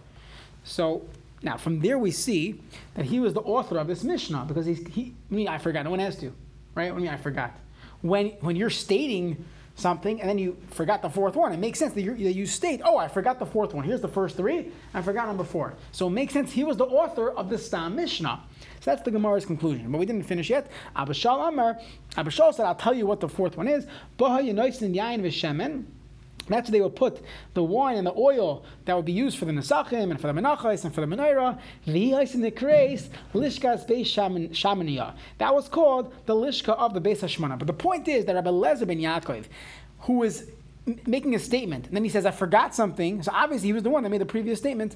So 0.63 1.07
now 1.41 1.57
from 1.57 1.79
there 1.79 1.97
we 1.97 2.11
see 2.11 2.61
that 2.95 3.05
he 3.05 3.19
was 3.19 3.33
the 3.33 3.41
author 3.41 3.77
of 3.77 3.87
this 3.87 4.03
Mishnah 4.03 4.45
because 4.47 4.65
he's, 4.65 4.85
he, 4.87 5.13
I 5.31 5.33
mean, 5.33 5.47
I 5.47 5.57
forgot. 5.57 5.83
No 5.83 5.91
one 5.91 5.99
has 5.99 6.17
to, 6.17 6.33
right? 6.75 6.91
I 6.91 6.95
mean, 6.95 7.07
I 7.07 7.17
forgot. 7.17 7.53
when 8.01 8.29
when 8.41 8.55
you're 8.55 8.69
stating 8.69 9.45
something 9.77 10.19
and 10.19 10.27
then 10.27 10.37
you 10.37 10.57
forgot 10.71 11.01
the 11.01 11.09
fourth 11.09 11.35
one. 11.35 11.53
It 11.53 11.59
makes 11.59 11.79
sense 11.79 11.93
that, 11.93 12.01
you 12.01 12.15
that 12.15 12.33
you 12.33 12.45
state, 12.45 12.81
oh, 12.83 12.97
I 12.97 13.07
forgot 13.07 13.39
the 13.39 13.45
fourth 13.45 13.73
one. 13.73 13.85
Here's 13.85 14.01
the 14.01 14.07
first 14.07 14.35
three. 14.35 14.71
I 14.93 15.01
forgot 15.01 15.27
number 15.27 15.43
four. 15.43 15.75
So 15.91 16.07
it 16.07 16.11
makes 16.11 16.33
sense. 16.33 16.51
He 16.51 16.63
was 16.63 16.77
the 16.77 16.85
author 16.85 17.31
of 17.31 17.49
the 17.49 17.57
Stam 17.57 17.93
uh, 17.93 17.95
Mishnah. 17.95 18.41
So 18.87 18.91
that's 18.91 19.03
the 19.03 19.11
Gemara's 19.11 19.45
conclusion. 19.45 19.91
But 19.91 19.97
we 19.97 20.05
didn't 20.05 20.23
finish 20.23 20.49
yet. 20.49 20.71
Abba 20.95 21.11
Shaul 21.11 21.49
Amar, 21.49 21.77
Abba 22.15 22.31
Shaul 22.31 22.53
said, 22.53 22.65
I'll 22.65 22.73
tell 22.73 22.93
you 22.93 23.05
what 23.05 23.19
the 23.19 23.27
fourth 23.27 23.57
one 23.57 23.67
is. 23.67 23.85
That's 24.17 24.29
where 24.29 24.43
they 26.71 26.79
would 26.79 26.95
put 26.95 27.21
the 27.53 27.63
wine 27.65 27.97
and 27.97 28.07
the 28.07 28.13
oil 28.15 28.63
that 28.85 28.95
would 28.95 29.03
be 29.03 29.11
used 29.11 29.37
for 29.37 29.43
the 29.43 29.51
Nesachim 29.51 30.09
and 30.09 30.21
for 30.21 30.31
the 30.31 30.41
Menachos 30.41 30.85
and 30.85 30.95
for 30.95 31.01
the 31.01 31.07
Menorah. 31.07 31.59
Lishkas 31.85 32.63
Beis 33.33 34.53
Shamaniya. 34.53 35.13
That 35.39 35.53
was 35.53 35.67
called 35.67 36.15
the 36.25 36.33
Lishka 36.33 36.69
of 36.69 36.93
the 36.93 37.01
Beis 37.01 37.19
Hashmana. 37.19 37.59
But 37.59 37.67
the 37.67 37.73
point 37.73 38.07
is 38.07 38.23
that 38.23 38.35
Rabbi 38.35 38.51
Lezer 38.51 38.87
ben 38.87 38.99
Yaakov, 38.99 39.47
who 39.99 40.13
was 40.13 40.49
making 41.05 41.35
a 41.35 41.39
statement, 41.39 41.87
and 41.87 41.93
then 41.93 42.05
he 42.05 42.09
says, 42.09 42.25
I 42.25 42.31
forgot 42.31 42.73
something. 42.73 43.21
So 43.21 43.33
obviously 43.33 43.67
he 43.67 43.73
was 43.73 43.83
the 43.83 43.89
one 43.89 44.03
that 44.03 44.09
made 44.09 44.21
the 44.21 44.25
previous 44.25 44.59
statement 44.59 44.95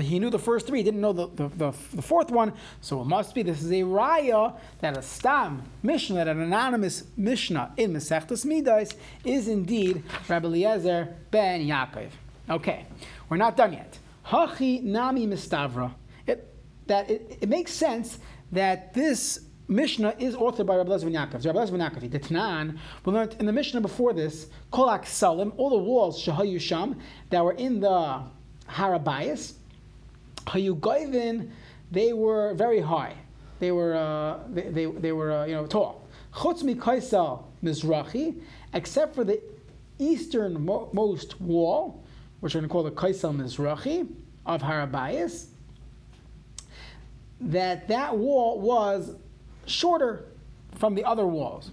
he 0.00 0.18
knew 0.18 0.30
the 0.30 0.38
first 0.38 0.66
three, 0.66 0.82
didn't 0.82 1.00
know 1.00 1.12
the, 1.12 1.28
the, 1.28 1.48
the, 1.48 1.74
the, 1.94 2.02
fourth 2.02 2.30
one, 2.30 2.52
so 2.80 3.00
it 3.02 3.04
must 3.04 3.34
be 3.34 3.42
this 3.42 3.62
is 3.62 3.70
a 3.70 3.82
raya 3.82 4.54
that 4.80 4.96
a 4.96 5.02
stam 5.02 5.62
mishnah, 5.82 6.16
that 6.16 6.28
an 6.28 6.40
anonymous 6.40 7.04
mishnah 7.16 7.72
in 7.76 7.92
Masechtas 7.92 8.44
Midas 8.44 8.94
is 9.24 9.48
indeed 9.48 10.02
Rabbi 10.28 10.46
Eliezer 10.46 11.14
ben 11.30 11.66
Yaakov. 11.66 12.08
Okay, 12.48 12.86
we're 13.28 13.36
not 13.36 13.56
done 13.56 13.74
yet. 13.74 13.98
Hachi 14.26 14.82
nami 14.82 15.26
mistavra. 15.26 15.92
It, 16.26 16.54
that 16.86 17.10
it, 17.10 17.38
it 17.42 17.48
makes 17.48 17.72
sense 17.72 18.18
that 18.50 18.94
this 18.94 19.40
Mishnah 19.68 20.16
is 20.18 20.34
authored 20.34 20.66
by 20.66 20.76
Rabbi 20.76 20.98
ben 20.98 21.12
Yaakov. 21.12 21.44
Rabbi 21.44 21.70
ben 21.70 21.80
Yaakov, 21.80 22.10
the 22.10 22.18
Tanan, 22.18 22.78
we 23.04 23.12
learned 23.12 23.36
in 23.38 23.46
the 23.46 23.52
Mishnah 23.52 23.80
before 23.80 24.12
this, 24.12 24.48
Kolak 24.70 25.06
Salim, 25.06 25.52
all 25.56 25.70
the 25.70 25.78
walls, 25.78 26.22
Shahayu 26.22 26.60
Sham, 26.60 26.98
that 27.30 27.44
were 27.44 27.52
in 27.52 27.80
the 27.80 28.22
Harabayas, 28.68 29.54
Hayugoivin, 30.46 31.50
they 31.90 32.12
were 32.12 32.54
very 32.54 32.80
high. 32.80 33.14
They 33.58 33.72
were, 33.72 33.94
uh, 33.94 34.40
they, 34.48 34.62
they, 34.62 34.86
they, 34.86 35.12
were 35.12 35.32
uh, 35.32 35.44
you 35.44 35.54
know, 35.54 35.66
tall. 35.66 36.06
Chutz 36.34 36.62
Kaisal 36.76 37.44
Mizrachi, 37.62 38.40
except 38.74 39.14
for 39.14 39.24
the 39.24 39.40
easternmost 39.98 41.40
wall, 41.40 42.02
which 42.40 42.54
we're 42.54 42.60
going 42.60 42.68
to 42.68 42.72
call 42.72 42.82
the 42.82 42.90
Kaisal 42.90 43.36
Mizrachi 43.36 44.08
of 44.46 44.62
Harabayas, 44.62 45.46
that 47.40 47.88
that 47.88 48.16
wall 48.16 48.60
was 48.60 49.14
shorter 49.66 50.24
from 50.74 50.94
the 50.94 51.04
other 51.04 51.26
walls. 51.26 51.70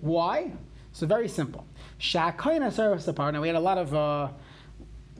Why? 0.00 0.52
So 0.92 1.06
very 1.06 1.28
simple. 1.28 1.66
Now 2.14 3.40
we 3.40 3.48
had 3.48 3.56
a 3.56 3.60
lot 3.60 3.78
of 3.78 3.94
uh, 3.94 4.28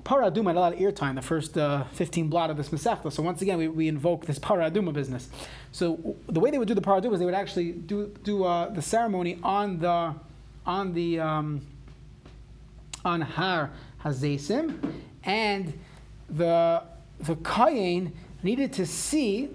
Paraduma 0.07 0.47
had 0.47 0.57
a 0.57 0.61
lot 0.61 0.73
of 0.73 0.81
ear 0.81 0.93
time, 0.93 1.17
the 1.17 1.23
first 1.23 1.59
uh, 1.59 1.83
15 1.95 2.29
blot 2.29 2.49
of 2.49 2.57
this 2.57 2.69
Masechta. 2.69 3.13
So 3.13 3.25
once 3.25 3.43
again, 3.43 3.59
we, 3.59 3.67
we 3.67 3.89
invoke 3.89 4.25
this 4.25 4.39
Paraduma 4.39 4.93
business. 4.93 5.29
So 5.73 6.15
the 6.29 6.39
way 6.39 6.53
they 6.53 6.59
would 6.59 6.69
do 6.69 6.75
the 6.75 6.81
Paraduma 6.81 7.15
is 7.15 7.19
they 7.19 7.25
would 7.25 7.35
actually 7.35 7.73
do, 7.73 8.15
do 8.23 8.45
uh, 8.45 8.69
the 8.69 8.81
ceremony 8.81 9.39
on 9.43 9.81
the 9.81 10.15
on 10.65 10.95
the 10.95 11.19
um, 11.19 11.61
on 13.05 13.21
Har 13.21 13.71
Hazesim, 14.05 14.95
and 15.25 15.73
the 16.31 16.85
the 17.21 17.35
Kayin 17.37 18.13
needed 18.45 18.73
to 18.75 18.87
see 18.87 19.51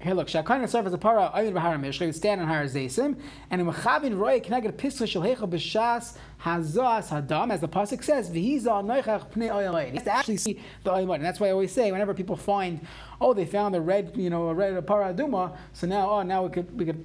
here, 0.00 0.14
look, 0.14 0.28
Shakayin 0.28 0.68
serve 0.68 0.86
as 0.86 0.92
a 0.92 0.98
para 0.98 1.30
Ayud 1.34 1.54
Bahar 1.54 1.76
Mishra, 1.78 2.06
would 2.06 2.14
stand 2.14 2.40
on 2.40 2.46
Har 2.46 2.64
Zaysim, 2.64 3.20
and 3.50 3.60
in 3.60 3.66
Mechavin 3.66 4.18
Roy 4.18 4.40
Kneged 4.40 4.72
Pisla 4.72 5.06
Shalhecha 5.06 5.48
B'Shas 5.48 6.16
Hazas 6.42 7.08
Hadam, 7.08 7.52
as 7.52 7.60
the 7.60 7.68
pasuk 7.68 8.02
says, 8.02 8.30
V'Hiza 8.30 8.84
Noichach 8.84 9.30
Pnei 9.30 9.50
Oyalay. 9.50 9.90
He 9.90 9.94
has 9.96 10.04
to 10.04 10.14
actually 10.14 10.38
see 10.38 10.60
the 10.84 10.90
Oyalay, 10.90 11.16
and 11.16 11.24
that's 11.24 11.38
why 11.38 11.48
I 11.48 11.50
always 11.50 11.72
say, 11.72 11.92
whenever 11.92 12.14
people 12.14 12.36
find, 12.36 12.86
oh, 13.20 13.34
they 13.34 13.44
found 13.44 13.76
a 13.76 13.80
red, 13.80 14.12
you 14.16 14.30
know, 14.30 14.48
a 14.48 14.54
red 14.54 14.86
para 14.86 15.12
Aduma, 15.12 15.56
so 15.72 15.86
now, 15.86 16.10
oh, 16.10 16.22
now 16.22 16.44
we 16.44 16.50
could 16.50 16.78
we 16.78 16.84
could 16.86 17.04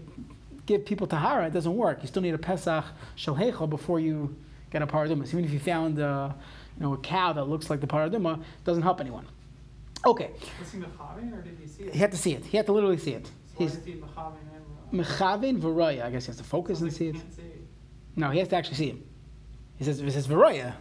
give 0.66 0.86
people 0.86 1.08
Tahara. 1.08 1.48
It 1.48 1.54
doesn't 1.54 1.76
work. 1.76 2.02
You 2.02 2.08
still 2.08 2.22
need 2.22 2.34
a 2.34 2.38
Pesach 2.38 2.86
Shalhecha 3.18 3.70
before 3.70 4.00
you 4.00 4.36
get 4.72 4.82
a 4.82 4.88
paraduma. 4.88 5.26
So 5.26 5.38
even 5.38 5.46
if 5.46 5.52
you 5.52 5.60
found, 5.60 6.00
uh, 6.00 6.32
you 6.78 6.84
know, 6.84 6.94
a 6.94 6.98
cow 6.98 7.34
that 7.34 7.46
looks 7.46 7.70
like 7.70 7.82
the 7.82 7.88
paraduma, 7.88 8.44
doesn't 8.64 8.84
help 8.84 9.00
anyone. 9.00 9.28
Okay. 10.06 10.32
Was 10.60 10.72
he 10.72 10.80
mechaven 10.80 11.34
or 11.38 11.42
did 11.42 11.58
he 11.60 11.68
see 11.68 11.84
it? 11.84 11.94
He 11.94 12.00
had 12.00 12.12
to 12.12 12.18
see 12.18 12.34
it. 12.34 12.46
He 12.46 12.58
had 12.58 12.66
to 12.68 12.72
literally 12.72 12.98
see 12.98 13.14
it. 13.14 13.26
So 13.26 13.32
He's 13.58 13.78
mechaven 14.94 15.60
v'roya. 15.60 16.06
I 16.06 16.12
guess 16.12 16.26
he 16.26 16.30
has 16.30 16.38
to 16.38 16.44
focus 16.44 16.82
and 16.82 16.94
see 16.94 17.08
it. 17.08 17.16
see 17.36 17.42
it. 17.42 17.68
No, 18.16 18.30
he 18.30 18.40
has 18.40 18.48
to 18.50 18.56
actually 18.56 18.76
see 18.76 18.90
him. 18.90 19.04
He 19.78 19.84
says, 19.84 20.00
"It 20.00 20.12
says 20.12 20.28
v'roya." 20.28 20.74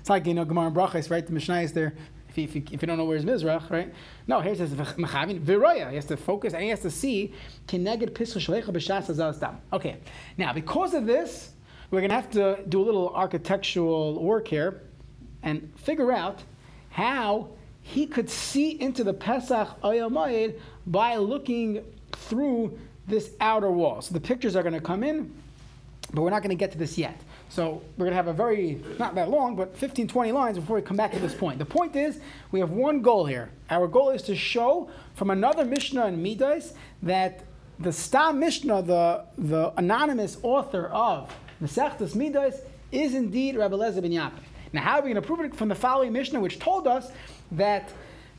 It's 0.00 0.10
like 0.10 0.26
you 0.26 0.34
know 0.34 0.44
Gemara 0.44 0.66
and 0.66 0.76
Brachas, 0.76 1.10
right? 1.10 1.26
The 1.26 1.32
Mishnah 1.32 1.62
is 1.62 1.72
there. 1.72 1.94
If 2.28 2.38
you, 2.38 2.44
if, 2.44 2.54
you, 2.54 2.62
if 2.70 2.82
you 2.82 2.86
don't 2.86 2.98
know 2.98 3.06
where's 3.06 3.24
Mizrach, 3.24 3.70
right? 3.70 3.92
No, 4.26 4.40
here 4.40 4.52
it 4.52 4.58
says 4.58 4.74
mechavin 4.74 5.40
v'roya. 5.40 5.88
He 5.88 5.96
has 5.96 6.04
to 6.06 6.16
focus 6.16 6.52
and 6.52 6.62
he 6.62 6.68
has 6.68 6.80
to 6.80 6.90
see 6.90 7.32
kineged 7.66 8.10
pischa 8.10 8.38
shalecha 8.38 8.66
b'shas 8.66 9.56
Okay, 9.72 9.96
now 10.36 10.52
because 10.52 10.92
of 10.92 11.06
this, 11.06 11.52
we're 11.90 12.00
going 12.00 12.10
to 12.10 12.16
have 12.16 12.30
to 12.32 12.62
do 12.68 12.82
a 12.82 12.84
little 12.84 13.08
architectural 13.14 14.22
work 14.22 14.48
here 14.48 14.82
and 15.42 15.72
figure 15.76 16.12
out 16.12 16.42
how 16.90 17.48
he 17.86 18.04
could 18.04 18.28
see 18.28 18.80
into 18.80 19.04
the 19.04 19.14
Pesach 19.14 19.68
Oyel 19.82 20.54
by 20.88 21.16
looking 21.16 21.84
through 22.12 22.76
this 23.06 23.30
outer 23.40 23.70
wall. 23.70 24.02
So 24.02 24.12
the 24.12 24.20
pictures 24.20 24.56
are 24.56 24.62
going 24.62 24.74
to 24.74 24.80
come 24.80 25.04
in, 25.04 25.32
but 26.12 26.22
we're 26.22 26.30
not 26.30 26.42
going 26.42 26.50
to 26.50 26.56
get 26.56 26.72
to 26.72 26.78
this 26.78 26.98
yet. 26.98 27.20
So 27.48 27.80
we're 27.96 28.06
going 28.06 28.10
to 28.10 28.16
have 28.16 28.26
a 28.26 28.32
very, 28.32 28.82
not 28.98 29.14
that 29.14 29.30
long, 29.30 29.54
but 29.54 29.76
15, 29.76 30.08
20 30.08 30.32
lines 30.32 30.58
before 30.58 30.74
we 30.76 30.82
come 30.82 30.96
back 30.96 31.12
to 31.12 31.20
this 31.20 31.32
point. 31.32 31.60
The 31.60 31.64
point 31.64 31.94
is, 31.94 32.18
we 32.50 32.58
have 32.58 32.70
one 32.70 33.02
goal 33.02 33.24
here. 33.24 33.50
Our 33.70 33.86
goal 33.86 34.10
is 34.10 34.22
to 34.22 34.34
show 34.34 34.90
from 35.14 35.30
another 35.30 35.64
Mishnah 35.64 36.06
in 36.06 36.20
Midas 36.20 36.74
that 37.04 37.44
the 37.78 37.92
Stam 37.92 38.40
Mishnah, 38.40 38.82
the, 38.82 39.24
the 39.38 39.72
anonymous 39.76 40.38
author 40.42 40.88
of 40.88 41.32
the 41.60 41.68
Sechtas 41.68 42.16
Midas, 42.16 42.56
is 42.90 43.14
indeed 43.14 43.56
Rabbi 43.56 43.76
Lezer 43.76 44.02
ben 44.02 44.10
Yaakov. 44.10 44.42
Now, 44.72 44.82
how 44.82 44.98
are 44.98 45.02
we 45.02 45.12
going 45.12 45.22
to 45.22 45.26
prove 45.26 45.40
it 45.40 45.54
from 45.54 45.68
the 45.68 45.74
following 45.74 46.12
Mishnah, 46.12 46.40
which 46.40 46.58
told 46.58 46.86
us 46.86 47.10
that 47.52 47.90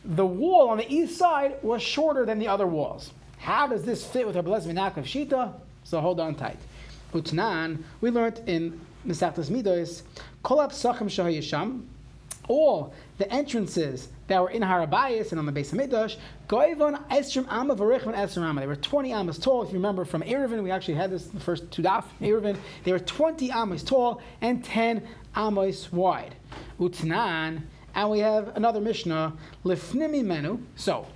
the 0.04 0.26
wall 0.26 0.70
on 0.70 0.78
the 0.78 0.94
east 0.94 1.18
side 1.18 1.56
was 1.62 1.82
shorter 1.82 2.26
than 2.26 2.40
the 2.40 2.48
other 2.48 2.68
walls. 2.68 3.12
How 3.38 3.68
does 3.68 3.84
this 3.84 4.06
fit 4.06 4.26
with 4.26 4.36
Rabbi 4.36 4.50
Lezer 4.50 4.74
Minakav 4.74 5.04
Shita? 5.04 5.54
So 5.84 6.02
hold 6.02 6.20
on 6.20 6.36
tight. 6.36 6.58
Utnan, 7.14 7.84
we 8.02 8.10
learned 8.10 8.42
in 8.46 8.80
Mesachtas 9.06 9.50
Midos, 9.50 10.02
Kolab 10.44 10.72
Sachim 10.72 11.08
Shahayisham, 11.08 11.84
all 12.48 12.94
the 13.18 13.32
entrances 13.32 14.10
that 14.28 14.42
were 14.42 14.50
in 14.50 14.62
Harabayas 14.62 15.32
and 15.32 15.40
on 15.40 15.46
the 15.46 15.52
base 15.52 15.72
of 15.72 15.78
Midrash, 15.78 16.16
Goivon 16.48 17.08
Esrim 17.10 17.46
Amma 17.50 17.76
Varichman 17.76 18.16
Esrim. 18.16 18.60
They 18.60 18.68
were 18.68 18.76
20 18.76 19.12
Ammas 19.12 19.40
tall. 19.40 19.64
If 19.64 19.70
you 19.70 19.76
remember 19.76 20.06
from 20.06 20.22
Eruvin, 20.22 20.64
we 20.64 20.72
actually 20.72 20.96
had 20.96 21.12
this 21.12 21.28
the 21.28 21.40
first 21.40 21.70
two 21.72 21.82
daf, 21.82 22.06
Eruvin. 22.22 22.58
They 22.84 22.92
were 22.92 23.00
20 23.00 23.52
Ammas 23.52 23.84
tall 23.84 24.22
and 24.42 24.64
10 24.64 25.06
Ammas 25.36 25.92
wide. 25.92 26.36
Utnan, 26.80 27.64
and 27.98 28.12
we 28.12 28.20
have 28.20 28.56
another 28.56 28.80
Mishnah, 28.80 29.34
Lifnimi 29.66 30.24
Menu. 30.24 30.62
So, 30.76 31.08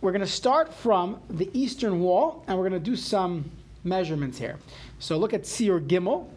we're 0.00 0.12
going 0.12 0.20
to 0.20 0.26
start 0.26 0.72
from 0.72 1.20
the 1.28 1.50
eastern 1.52 2.00
wall, 2.00 2.44
and 2.46 2.56
we're 2.56 2.68
going 2.68 2.82
to 2.82 2.90
do 2.90 2.96
some 2.96 3.50
measurements 3.82 4.38
here. 4.38 4.56
So 5.00 5.18
look 5.18 5.34
at 5.34 5.44
Sir 5.44 5.80
Gimel, 5.80 6.28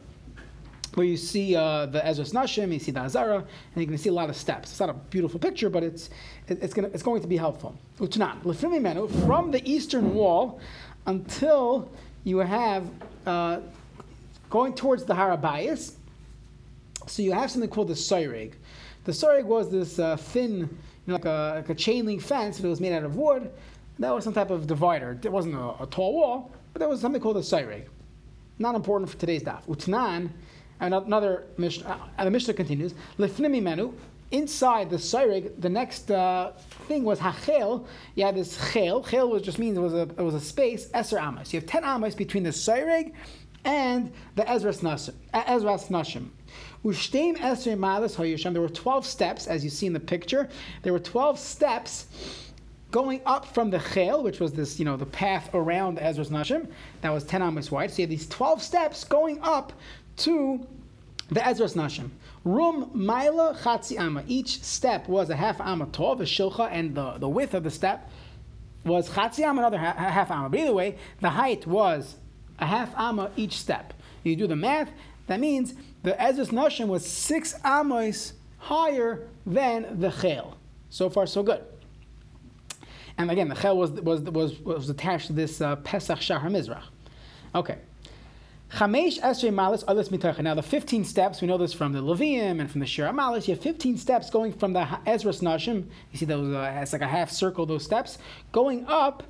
where 0.96 1.06
you 1.06 1.16
see 1.16 1.56
uh, 1.56 1.86
the 1.86 2.06
Ezra 2.06 2.26
Nashim, 2.26 2.74
you 2.74 2.80
see 2.80 2.92
the 2.92 3.02
Azara, 3.02 3.38
and 3.38 3.82
you 3.82 3.86
can 3.86 3.98
see 3.98 4.10
a 4.10 4.14
lot 4.14 4.30
of 4.30 4.36
steps. 4.36 4.72
It's 4.72 4.80
not 4.80 4.90
a 4.90 4.94
beautiful 4.94 5.40
picture, 5.40 5.70
but 5.70 5.84
it's, 5.84 6.10
it's, 6.48 6.74
gonna, 6.74 6.90
it's 6.90 7.04
going 7.04 7.22
to 7.22 7.28
be 7.28 7.38
helpful. 7.38 7.78
Utnan, 8.00 8.42
Lifnimi 8.42 8.82
Menu, 8.82 9.08
from 9.26 9.52
the 9.52 9.66
eastern 9.70 10.14
wall 10.16 10.60
until 11.06 11.90
you 12.24 12.40
have 12.40 12.90
uh, 13.28 13.60
going 14.50 14.74
towards 14.74 15.06
the 15.06 15.14
Harabayas. 15.14 15.94
So 17.06 17.22
you 17.22 17.32
have 17.34 17.52
something 17.52 17.70
called 17.70 17.90
the 17.90 17.94
Soirig. 17.94 18.54
The 19.04 19.12
soreg 19.12 19.46
was 19.46 19.70
this 19.70 20.00
uh, 20.00 20.16
thin, 20.16 20.60
you 20.60 20.68
know, 21.08 21.14
like 21.16 21.26
a, 21.26 21.54
like 21.56 21.70
a 21.70 21.76
chain 21.76 22.06
link 22.06 22.22
fence, 22.22 22.60
it 22.60 22.68
was 22.68 22.80
made 22.80 22.94
out 22.94 23.04
of 23.04 23.16
wood. 23.16 23.52
That 24.00 24.14
was 24.14 24.24
some 24.24 24.34
type 24.34 24.50
of 24.50 24.66
divider. 24.66 25.18
It 25.22 25.32
wasn't 25.32 25.56
a, 25.56 25.84
a 25.84 25.88
tall 25.90 26.14
wall, 26.14 26.52
but 26.72 26.80
there 26.80 26.90
was 26.90 27.02
something 27.02 27.22
called 27.22 27.38
a 27.38 27.42
soreg. 27.42 27.88
Not 28.60 28.76
important 28.76 29.10
for 29.10 29.18
today's 29.18 29.44
daf. 29.44 29.66
Utnan, 29.68 30.30
another 30.80 31.46
Mishnah, 31.58 32.00
and 32.18 32.28
the 32.28 32.32
Mishnah 32.32 32.54
continues, 32.54 32.94
Lefnimi 33.18 33.62
menu, 33.62 33.94
inside 34.32 34.90
the 34.90 34.98
soreg, 34.98 35.52
the 35.62 35.70
next 35.70 36.12
uh, 36.12 36.54
thing 36.88 37.04
was 37.04 37.20
hachel. 37.20 37.86
You 38.16 38.26
had 38.26 38.36
this 38.36 38.58
chel. 38.72 39.04
Chel 39.04 39.30
was 39.30 39.42
just 39.42 39.60
means 39.60 39.78
it 39.78 39.82
was 39.82 39.94
a 39.94 40.02
it 40.02 40.20
was 40.20 40.34
a 40.34 40.42
space. 40.42 40.88
Eser 40.88 41.22
amos. 41.22 41.54
You 41.54 41.60
have 41.60 41.70
ten 41.70 41.84
amos 41.84 42.16
between 42.16 42.44
the 42.44 42.50
soreg 42.50 43.14
and 43.64 44.12
the 44.36 44.44
Ezras 44.44 44.82
Nashim. 44.82 45.14
Ezras 45.34 45.88
Nashim. 45.90 46.30
Ushtem 46.84 47.38
Esrei 47.38 47.78
Malas. 47.78 48.54
There 48.54 48.62
were 48.62 48.70
12 48.70 49.06
steps, 49.06 49.48
as 49.48 49.64
you 49.64 49.70
see 49.70 49.88
in 49.88 49.94
the 49.94 50.00
picture. 50.00 50.50
There 50.82 50.92
were 50.92 51.00
12 51.00 51.40
steps 51.40 52.08
going 52.92 53.22
up 53.26 53.46
from 53.46 53.72
the 53.72 53.80
Chel, 53.80 54.22
which 54.22 54.40
was 54.40 54.54
this, 54.54 54.78
you 54.78 54.86
know, 54.86 54.96
the 54.96 55.06
path 55.06 55.50
around 55.54 55.98
Ezra's 55.98 56.30
Nashim, 56.30 56.68
that 57.02 57.10
was 57.10 57.24
10 57.24 57.42
amos 57.42 57.72
wide. 57.72 57.90
So 57.90 57.98
you 57.98 58.04
had 58.04 58.12
these 58.12 58.28
12 58.28 58.62
steps 58.62 59.04
going 59.04 59.40
up 59.42 59.74
to 60.18 60.66
the 61.30 61.46
Ezra's 61.46 61.74
Nashim. 61.74 62.12
Rum 62.46 62.92
Maila 62.92 63.58
Chatzi 63.58 63.98
Amma. 63.98 64.24
Each 64.28 64.62
step 64.62 65.08
was 65.08 65.30
a 65.30 65.36
half 65.36 65.60
Amma 65.60 65.88
tall, 65.88 66.16
the 66.16 66.26
Shilcha, 66.26 66.70
and 66.72 66.94
the, 66.94 67.14
the 67.14 67.30
width 67.30 67.56
of 67.56 67.64
the 67.64 67.72
step 67.72 68.10
was 68.86 69.10
Chatzi 69.10 69.40
Amma, 69.44 69.62
another 69.62 69.80
half, 69.80 69.96
half 69.96 70.30
Amma. 70.30 70.50
But 70.50 70.60
either 70.60 70.74
way, 70.74 70.98
the 71.20 71.32
height 71.32 71.66
was 71.66 72.18
a 72.60 72.68
half 72.68 72.94
Amma 72.96 73.32
each 73.36 73.58
step. 73.58 73.94
You 74.24 74.36
do 74.36 74.46
the 74.46 74.56
math, 74.56 74.92
that 75.28 75.40
means 75.40 75.74
the 76.04 76.22
Ezra's 76.22 76.50
Nashim 76.50 76.88
was 76.88 77.06
six 77.06 77.56
Amos 77.66 78.34
higher 78.58 79.28
than 79.46 80.00
the 80.00 80.12
Chel. 80.12 80.58
So 80.90 81.10
far, 81.10 81.26
so 81.26 81.44
good. 81.44 81.64
And 83.18 83.32
again, 83.32 83.48
the 83.48 83.56
Chel 83.56 83.78
was, 83.78 83.92
was, 83.92 84.22
was, 84.22 84.60
was 84.60 84.90
attached 84.90 85.28
to 85.28 85.34
this 85.34 85.62
uh, 85.62 85.78
Pesach 85.78 86.20
Shahar 86.20 86.50
Mizrach. 86.50 86.84
Okay. 87.56 87.78
Chamesh 88.72 89.20
Esrei 89.22 89.54
Malis. 89.54 90.42
Now, 90.42 90.56
the 90.56 90.64
15 90.64 91.06
steps, 91.06 91.42
we 91.42 91.48
know 91.48 91.60
this 91.60 91.74
from 91.74 91.94
the 91.94 92.02
Levium 92.02 92.60
and 92.60 92.70
from 92.70 92.80
the 92.80 92.88
Shira 92.88 93.12
Malis. 93.12 93.48
You 93.48 93.54
have 93.54 93.64
15 93.64 93.98
steps 93.98 94.32
going 94.32 94.52
from 94.52 94.74
the 94.74 94.88
Ezra's 95.06 95.42
Nashim. 95.42 95.86
You 96.12 96.18
see 96.18 96.26
those, 96.26 96.54
uh, 96.54 96.80
it's 96.82 96.92
like 96.92 97.04
a 97.04 97.08
half 97.08 97.30
circle, 97.30 97.68
those 97.68 97.84
steps, 97.84 98.18
going 98.52 98.86
up 98.88 99.24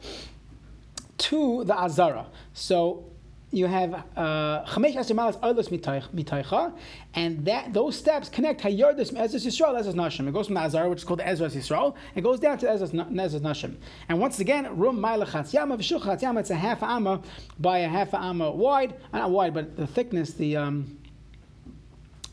to 1.18 1.66
the 1.66 1.78
Azara. 1.78 2.28
So 2.54 3.06
you 3.54 3.68
have 3.68 3.92
chamesh 4.16 4.96
esrei 4.96 5.16
malas 5.16 5.40
oilos 5.42 5.70
mitaycha, 5.70 6.74
and 7.14 7.46
that 7.46 7.72
those 7.74 7.96
steps 7.96 8.28
connect 8.30 8.62
hayardis 8.62 9.14
Ezras 9.14 9.46
Yisrael 9.46 9.80
Ezras 9.80 9.94
Nashim. 9.94 10.28
It 10.28 10.34
goes 10.34 10.48
from 10.48 10.56
the 10.56 10.62
Azar, 10.62 10.90
which 10.90 11.00
is 11.00 11.06
called 11.06 11.20
Ezras 11.20 11.56
Yisrael, 11.56 11.96
it 12.16 12.22
goes 12.22 12.40
down 12.40 12.58
to 12.58 12.66
Ezras 12.66 12.92
Nashim. 12.92 13.76
And 14.10 14.20
once 14.20 14.40
again, 14.40 14.76
rum 14.78 15.00
ma'ila 15.00 15.28
chatziyama 15.28 15.78
chatziyama. 15.78 16.40
It's 16.40 16.50
a 16.50 16.56
half 16.56 16.82
amma 16.82 17.22
by 17.60 17.80
a 17.80 17.88
half 17.88 18.14
amma 18.14 18.52
wide, 18.52 18.96
uh, 19.14 19.20
not 19.20 19.32
wide, 19.32 19.54
but 19.54 19.78
the 19.78 19.88
thickness, 19.88 20.34
the 20.34 20.58
um, 20.58 20.98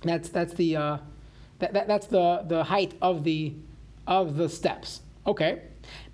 that's 0.03 0.31
that's 0.31 0.55
the 0.55 0.77
uh, 0.77 0.99
that, 1.59 1.75
that, 1.75 1.87
that's 1.87 2.07
the 2.07 2.45
the 2.47 2.65
height 2.65 2.95
of 3.03 3.25
the 3.25 3.55
of 4.07 4.37
the 4.37 4.49
steps. 4.49 5.03
Okay. 5.27 5.62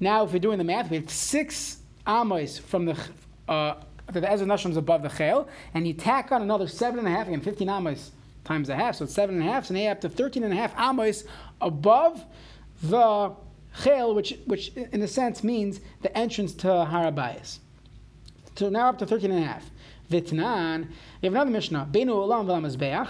Now, 0.00 0.24
if 0.24 0.32
we're 0.32 0.38
doing 0.38 0.58
the 0.58 0.64
math, 0.64 0.90
we 0.90 0.96
have 0.96 1.10
six 1.10 1.78
amos 2.08 2.58
from 2.58 2.86
the 2.86 2.98
uh, 3.48 3.74
the 4.12 4.30
Ezra 4.30 4.46
Nashim 4.46 4.70
is 4.70 4.76
above 4.76 5.02
the 5.02 5.08
Chel, 5.08 5.48
and 5.74 5.86
you 5.86 5.92
tack 5.92 6.32
on 6.32 6.42
another 6.42 6.68
seven 6.68 6.98
and 6.98 7.08
a 7.08 7.10
half, 7.10 7.26
again, 7.26 7.40
15 7.40 7.68
amos 7.68 8.12
times 8.44 8.68
a 8.68 8.76
half, 8.76 8.96
so 8.96 9.04
it's 9.04 9.14
seven 9.14 9.40
and 9.40 9.48
a 9.48 9.52
half, 9.52 9.66
so 9.66 9.74
now 9.74 9.80
you 9.80 9.88
have 9.88 10.00
to 10.00 10.08
13 10.08 10.44
and 10.44 10.52
a 10.52 10.56
half 10.56 10.72
amos 10.78 11.24
above 11.60 12.24
the 12.82 13.32
Chel, 13.82 14.14
which, 14.14 14.38
which 14.46 14.72
in 14.74 15.02
a 15.02 15.08
sense 15.08 15.42
means 15.44 15.80
the 16.02 16.16
entrance 16.16 16.52
to 16.54 16.66
Harabayas. 16.66 17.58
So 18.56 18.68
now 18.68 18.88
up 18.88 18.98
to 18.98 19.06
13 19.06 19.30
and 19.30 19.44
a 19.44 19.46
half. 19.46 19.70
Vitnan, 20.10 20.84
you 21.20 21.24
have 21.24 21.32
another 21.32 21.50
Mishnah, 21.50 21.88
Beinu 21.90 22.08
Ulam 22.08 22.46
V'Lamazbeach, 22.46 23.08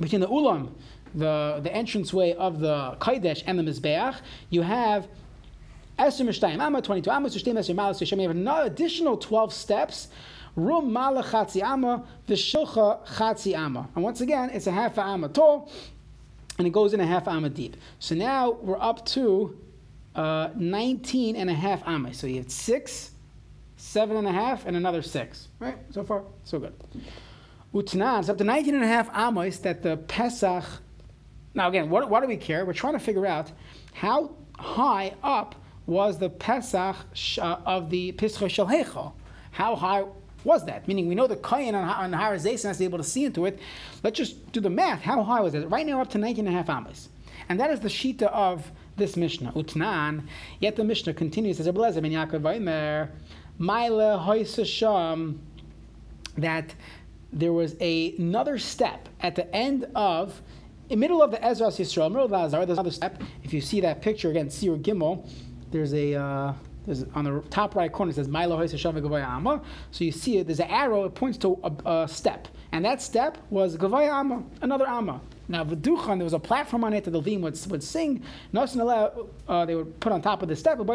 between 0.00 0.20
the 0.20 0.28
Ulam, 0.28 0.72
the, 1.14 1.60
the 1.62 1.70
entranceway 1.76 2.34
of 2.34 2.60
the 2.60 2.96
Kaidesh 3.00 3.42
and 3.46 3.58
the 3.58 3.62
Mizbeach, 3.62 4.20
you 4.50 4.62
have 4.62 5.08
Eser 5.98 6.24
Mishtayim, 6.24 6.60
Amma 6.60 6.80
22, 6.80 7.10
Amma 7.10 7.28
Sushtim 7.28 7.58
Eser 7.58 7.74
Malas 7.74 8.00
Yishem. 8.00 8.16
You 8.16 8.28
have 8.28 8.36
another 8.36 8.66
additional 8.66 9.16
12 9.16 9.52
steps. 9.52 10.08
Rum 10.56 10.92
Mala 10.92 11.22
Chatzi 11.22 11.62
Amma, 11.62 12.04
Vishilcha 12.28 13.06
Chatzi 13.06 13.54
Amma. 13.54 13.88
And 13.94 14.02
once 14.02 14.20
again, 14.20 14.50
it's 14.50 14.66
a 14.66 14.72
half 14.72 14.98
Amma 14.98 15.28
tall, 15.28 15.70
and 16.58 16.66
it 16.66 16.70
goes 16.70 16.94
in 16.94 17.00
a 17.00 17.06
half 17.06 17.28
Amma 17.28 17.48
deep. 17.48 17.76
So 18.00 18.14
now 18.14 18.52
we're 18.52 18.80
up 18.80 19.06
to 19.06 19.56
uh, 20.16 20.50
19 20.56 21.36
and 21.36 21.48
a 21.48 21.54
half 21.54 21.86
Amma. 21.86 22.12
So 22.12 22.26
you 22.26 22.38
have 22.38 22.50
six, 22.50 23.12
seven 23.76 24.16
and 24.16 24.26
a 24.26 24.32
half, 24.32 24.66
and 24.66 24.76
another 24.76 25.02
six. 25.02 25.48
Right? 25.60 25.78
So 25.90 26.02
far, 26.02 26.24
so 26.42 26.58
good. 26.58 26.74
Utnan, 27.72 28.20
it's 28.20 28.28
up 28.28 28.38
to 28.38 28.44
19 28.44 28.74
and 28.74 28.82
a 28.82 28.88
half 28.88 29.08
Amos 29.16 29.58
that 29.58 29.82
the 29.82 29.96
Pesach. 29.96 30.64
Now, 31.54 31.68
again, 31.68 31.90
what, 31.90 32.08
what 32.08 32.20
do 32.20 32.26
we 32.26 32.36
care? 32.36 32.64
We're 32.64 32.72
trying 32.72 32.94
to 32.94 32.98
figure 32.98 33.26
out 33.26 33.52
how 33.92 34.34
high 34.58 35.14
up 35.22 35.54
was 35.88 36.18
the 36.18 36.28
Pesach 36.28 36.96
uh, 37.38 37.56
of 37.64 37.88
the 37.88 38.12
Pischa 38.12 38.48
Shel 38.48 38.66
How 39.50 39.74
high 39.74 40.04
was 40.44 40.66
that? 40.66 40.86
Meaning, 40.86 41.08
we 41.08 41.14
know 41.14 41.26
the 41.26 41.36
Kayan 41.36 41.74
on, 41.74 41.88
on 41.88 42.12
Har 42.12 42.34
Zayson 42.34 42.66
has 42.66 42.76
to 42.76 42.80
be 42.80 42.84
able 42.84 42.98
to 42.98 43.04
see 43.04 43.24
into 43.24 43.46
it. 43.46 43.58
Let's 44.02 44.18
just 44.18 44.52
do 44.52 44.60
the 44.60 44.70
math. 44.70 45.00
How 45.00 45.22
high 45.22 45.40
was 45.40 45.54
it? 45.54 45.68
Right 45.70 45.86
now, 45.86 46.00
up 46.00 46.10
to 46.10 46.18
19 46.18 46.46
and 46.46 46.54
a 46.54 46.58
half 46.58 46.68
amas. 46.68 47.08
And 47.48 47.58
that 47.58 47.70
is 47.70 47.80
the 47.80 47.88
Shita 47.88 48.24
of 48.24 48.70
this 48.96 49.16
Mishnah. 49.16 49.52
Utnan. 49.52 50.24
Yet 50.60 50.76
the 50.76 50.84
Mishnah 50.84 51.14
continues, 51.14 51.58
as 51.58 51.66
Abelezer 51.66 52.02
ben 52.02 52.12
Yaakov 52.12 52.42
Vaimer, 52.42 53.08
Maile 53.58 54.18
Hoysasham, 54.18 55.38
that 56.36 56.74
there 57.32 57.54
was 57.54 57.74
a, 57.80 58.14
another 58.16 58.58
step 58.58 59.08
at 59.20 59.36
the 59.36 59.54
end 59.56 59.86
of, 59.94 60.42
in 60.90 60.98
middle 60.98 61.22
of 61.22 61.30
the 61.30 61.42
Ezra 61.42 61.68
Yisrael, 61.68 62.10
middle 62.10 62.24
of 62.24 62.30
the 62.30 62.36
Azar, 62.36 62.66
there's 62.66 62.78
another 62.78 62.90
step. 62.90 63.22
If 63.42 63.54
you 63.54 63.60
see 63.62 63.80
that 63.80 64.02
picture 64.02 64.30
again, 64.30 64.50
Sir 64.50 64.76
Gimel, 64.76 65.28
there's 65.70 65.94
a 65.94 66.14
uh, 66.14 66.52
there's 66.86 67.04
on 67.14 67.24
the 67.24 67.40
top 67.50 67.74
right 67.74 67.92
corner 67.92 68.10
it 68.10 68.14
says 68.14 68.28
Milo 68.28 68.58
Amma. 68.58 69.62
So 69.90 70.04
you 70.04 70.12
see 70.12 70.38
it. 70.38 70.46
There's 70.46 70.60
an 70.60 70.70
arrow. 70.70 71.04
It 71.04 71.14
points 71.14 71.36
to 71.38 71.58
a, 71.62 71.90
a 71.90 72.08
step, 72.08 72.48
and 72.72 72.84
that 72.84 73.02
step 73.02 73.38
was 73.50 73.76
Gavaya 73.76 74.10
Amma, 74.10 74.42
another 74.62 74.88
Amma. 74.88 75.20
Now 75.48 75.64
v'duchan, 75.64 76.18
there 76.18 76.24
was 76.24 76.34
a 76.34 76.38
platform 76.38 76.84
on 76.84 76.92
it 76.92 77.04
that 77.04 77.10
the 77.10 77.22
Levim 77.22 77.40
would, 77.40 77.58
would 77.70 77.82
sing. 77.82 78.22
Uh, 78.54 79.64
they 79.64 79.74
would 79.74 79.98
put 80.00 80.12
on 80.12 80.20
top 80.20 80.42
of 80.42 80.48
the 80.48 80.56
step. 80.56 80.78
It 80.78 80.86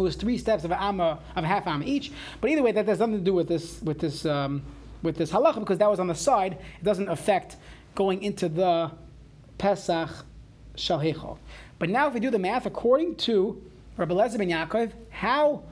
was 0.00 0.14
three 0.14 0.38
steps 0.38 0.64
of 0.64 0.72
amma, 0.72 1.18
of 1.34 1.44
a 1.44 1.46
half 1.46 1.66
amma 1.66 1.84
each. 1.84 2.12
But 2.40 2.50
either 2.50 2.62
way, 2.62 2.72
that 2.72 2.86
has 2.86 3.00
nothing 3.00 3.18
to 3.18 3.20
do 3.20 3.34
with 3.34 3.48
this 3.48 3.82
with 3.82 3.98
this 3.98 4.24
um, 4.24 4.62
with 5.02 5.16
this 5.16 5.32
halacha 5.32 5.58
because 5.58 5.78
that 5.78 5.90
was 5.90 5.98
on 5.98 6.06
the 6.06 6.14
side. 6.14 6.52
It 6.52 6.84
doesn't 6.84 7.08
affect 7.08 7.56
going 7.96 8.22
into 8.22 8.48
the 8.48 8.92
Pesach 9.58 10.24
Shalhechol. 10.80 11.38
But 11.78 11.88
now, 11.88 12.08
if 12.08 12.14
we 12.14 12.20
do 12.20 12.30
the 12.30 12.38
math, 12.38 12.66
according 12.66 13.16
to 13.16 13.60
Rabbi 13.96 14.14
Lezer 14.14 14.38
ben 14.38 14.48
Yaakov, 14.48 14.92
how 15.10 15.62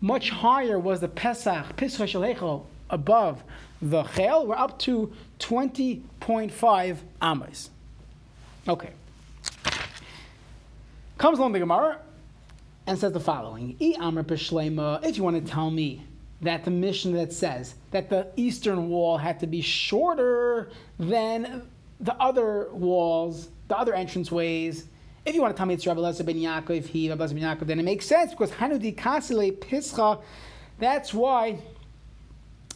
much 0.00 0.30
higher 0.30 0.78
was 0.78 1.00
the 1.00 1.08
Pesach, 1.08 1.76
Pesach 1.76 2.08
Shalhechol, 2.08 2.64
above 2.90 3.42
the 3.80 4.04
Chel? 4.04 4.46
We're 4.46 4.56
up 4.56 4.78
to 4.80 5.12
20.5 5.38 6.96
Amos. 7.22 7.70
Okay. 8.66 8.90
Comes 11.16 11.38
along 11.38 11.52
the 11.52 11.58
Gemara 11.58 11.98
and 12.86 12.98
says 12.98 13.12
the 13.12 13.20
following: 13.20 13.76
If 13.80 13.96
you 15.16 15.22
want 15.22 15.44
to 15.44 15.52
tell 15.52 15.70
me 15.70 16.02
that 16.40 16.64
the 16.64 16.70
mission 16.70 17.12
that 17.14 17.32
says 17.32 17.74
that 17.90 18.08
the 18.08 18.28
eastern 18.36 18.88
wall 18.88 19.18
had 19.18 19.40
to 19.40 19.46
be 19.46 19.60
shorter 19.60 20.70
than 20.98 21.68
the 22.00 22.14
other 22.14 22.68
walls 22.72 23.48
the 23.68 23.78
other 23.78 23.94
entrance 23.94 24.32
ways. 24.32 24.86
If 25.24 25.34
you 25.34 25.42
want 25.42 25.54
to 25.54 25.58
tell 25.58 25.66
me 25.66 25.74
it's 25.74 25.86
Rabbi 25.86 26.00
Lezer 26.00 26.24
ben 26.24 26.36
Yaakov, 26.36 26.86
he 26.86 27.08
Rabbi 27.08 27.24
Lezer 27.24 27.34
ben 27.34 27.42
Yaakov, 27.42 27.66
then 27.66 27.78
it 27.78 27.84
makes 27.84 28.06
sense 28.06 28.30
because 28.30 28.50
Hanudi 28.52 28.94
Kasile 28.94 29.56
Pischa. 29.56 30.20
That's 30.78 31.12
why, 31.12 31.58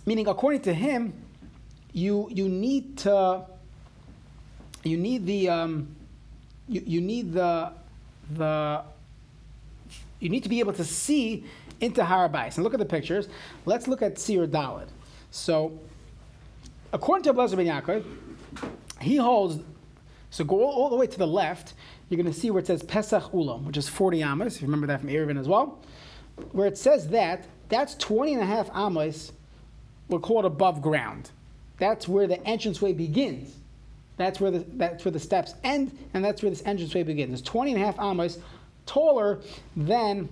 meaning 0.05 0.29
according 0.29 0.61
to 0.63 0.75
him, 0.75 1.15
you 1.93 2.29
you 2.31 2.49
need 2.49 2.99
to 2.99 3.47
you 4.85 4.97
need 4.97 5.25
the 5.25 5.49
um, 5.49 5.95
you, 6.69 6.83
you 6.85 7.01
need 7.01 7.33
the 7.33 7.73
the 8.33 8.83
you 10.21 10.29
need 10.29 10.43
to 10.43 10.49
be 10.49 10.61
able 10.61 10.73
to 10.75 10.85
see 10.85 11.45
into 11.81 12.03
Harabais. 12.03 12.57
And 12.57 12.65
look 12.65 12.75
at 12.75 12.79
the 12.79 12.87
pictures. 12.87 13.29
Let's 13.67 13.89
look 13.89 14.03
at 14.03 14.19
Sir 14.19 14.47
Dalid. 14.47 14.89
So, 15.31 15.79
according 16.93 17.25
to 17.25 17.33
Rabbi 17.33 17.55
ben 17.57 17.67
Yaakov, 17.67 18.05
he 19.01 19.17
holds 19.17 19.59
so 20.33 20.45
go 20.45 20.65
all, 20.65 20.73
all, 20.73 20.89
the 20.89 20.97
way 20.97 21.07
to 21.07 21.19
the 21.19 21.27
left, 21.27 21.75
you're 22.09 22.17
going 22.17 22.33
to 22.33 22.39
see 22.39 22.51
where 22.51 22.61
it 22.61 22.67
says 22.67 22.83
Pesach 22.83 23.23
Ulam, 23.33 23.65
which 23.65 23.77
is 23.77 23.87
40 23.87 24.23
amas. 24.23 24.63
You 24.63 24.67
remember 24.67 24.87
that 24.87 25.01
from 25.01 25.11
Eruvin 25.11 25.39
as 25.39 25.47
well. 25.47 25.79
Where 26.53 26.67
it 26.67 26.79
says 26.79 27.09
that, 27.11 27.47
that's 27.69 27.95
20 27.97 28.33
and 28.33 28.43
a 28.43 28.47
half 28.47 28.71
amos, 28.75 29.33
we'll 30.09 30.21
call 30.21 30.39
it 30.39 30.47
above 30.47 30.81
ground. 30.81 31.31
That's 31.77 32.09
where 32.09 32.27
the 32.27 32.43
entranceway 32.51 32.95
begins. 32.95 33.55
That's 34.17 34.41
where 34.41 34.51
the, 34.51 34.65
that's 34.73 35.05
where 35.05 35.13
the 35.13 35.21
steps 35.21 35.55
end, 35.65 35.97
and 36.15 36.25
that's 36.25 36.43
where 36.43 36.49
this 36.49 36.63
entranceway 36.63 37.03
begins. 37.03 37.41
It's 37.41 37.49
20 37.49 37.75
and 37.75 37.83
a 37.83 37.85
half 37.85 38.01
amos 38.01 38.39
taller 38.87 39.39
than 39.77 40.31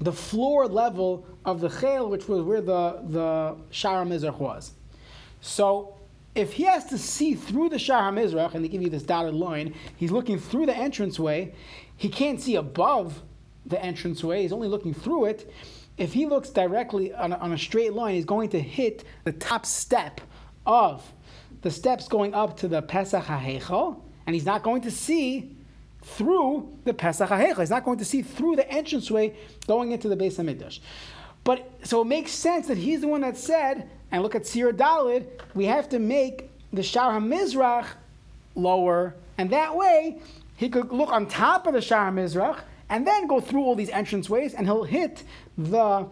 the 0.00 0.12
floor 0.12 0.68
level 0.68 1.26
of 1.44 1.60
the 1.60 1.68
chel, 1.68 2.08
which 2.08 2.28
was 2.28 2.42
where 2.42 2.60
the, 2.60 3.02
the 3.08 3.56
Shara 3.72 4.06
Mizrach 4.06 4.38
was. 4.38 4.74
So 5.40 5.96
if 6.34 6.52
he 6.52 6.64
has 6.64 6.86
to 6.86 6.98
see 6.98 7.34
through 7.34 7.70
the 7.70 7.78
Shah 7.78 8.10
HaMizrach, 8.10 8.54
and 8.54 8.64
they 8.64 8.68
give 8.68 8.82
you 8.82 8.90
this 8.90 9.02
dotted 9.02 9.34
line, 9.34 9.74
he's 9.96 10.10
looking 10.10 10.38
through 10.38 10.66
the 10.66 10.78
entranceway, 10.78 11.54
he 11.96 12.08
can't 12.08 12.40
see 12.40 12.56
above 12.56 13.22
the 13.66 13.84
entranceway, 13.84 14.42
he's 14.42 14.52
only 14.52 14.68
looking 14.68 14.94
through 14.94 15.26
it. 15.26 15.52
If 15.96 16.12
he 16.12 16.26
looks 16.26 16.50
directly 16.50 17.12
on 17.12 17.32
a, 17.32 17.36
on 17.38 17.52
a 17.52 17.58
straight 17.58 17.92
line, 17.92 18.14
he's 18.14 18.24
going 18.24 18.50
to 18.50 18.60
hit 18.60 19.04
the 19.24 19.32
top 19.32 19.66
step 19.66 20.20
of 20.64 21.12
the 21.62 21.70
steps 21.70 22.06
going 22.06 22.34
up 22.34 22.56
to 22.58 22.68
the 22.68 22.82
Pesach 22.82 23.24
HaHechel, 23.24 24.00
and 24.26 24.34
he's 24.34 24.46
not 24.46 24.62
going 24.62 24.82
to 24.82 24.90
see 24.90 25.56
through 26.02 26.78
the 26.84 26.94
Pesach 26.94 27.28
HaHechel. 27.28 27.58
He's 27.58 27.70
not 27.70 27.84
going 27.84 27.98
to 27.98 28.04
see 28.04 28.22
through 28.22 28.56
the 28.56 28.76
entranceway 28.76 29.34
going 29.66 29.90
into 29.90 30.08
the 30.08 30.16
Beis 30.16 30.36
Hamikdash. 30.36 30.78
But 31.42 31.70
so 31.82 32.02
it 32.02 32.04
makes 32.04 32.30
sense 32.30 32.68
that 32.68 32.78
he's 32.78 33.00
the 33.00 33.08
one 33.08 33.22
that 33.22 33.36
said, 33.36 33.90
and 34.10 34.22
look 34.22 34.34
at 34.34 34.46
Sir 34.46 34.72
Dalid, 34.72 35.26
we 35.54 35.64
have 35.66 35.88
to 35.90 35.98
make 35.98 36.50
the 36.72 36.82
Shar 36.82 37.20
HaMizrach 37.20 37.86
lower, 38.54 39.14
and 39.36 39.50
that 39.50 39.74
way 39.74 40.18
he 40.56 40.68
could 40.68 40.92
look 40.92 41.10
on 41.10 41.26
top 41.26 41.66
of 41.66 41.74
the 41.74 41.80
Shar 41.80 42.10
HaMizrach 42.10 42.60
and 42.88 43.06
then 43.06 43.26
go 43.26 43.40
through 43.40 43.62
all 43.62 43.74
these 43.74 43.90
entranceways, 43.90 44.54
and 44.56 44.66
he'll 44.66 44.84
hit 44.84 45.22
the, 45.56 46.06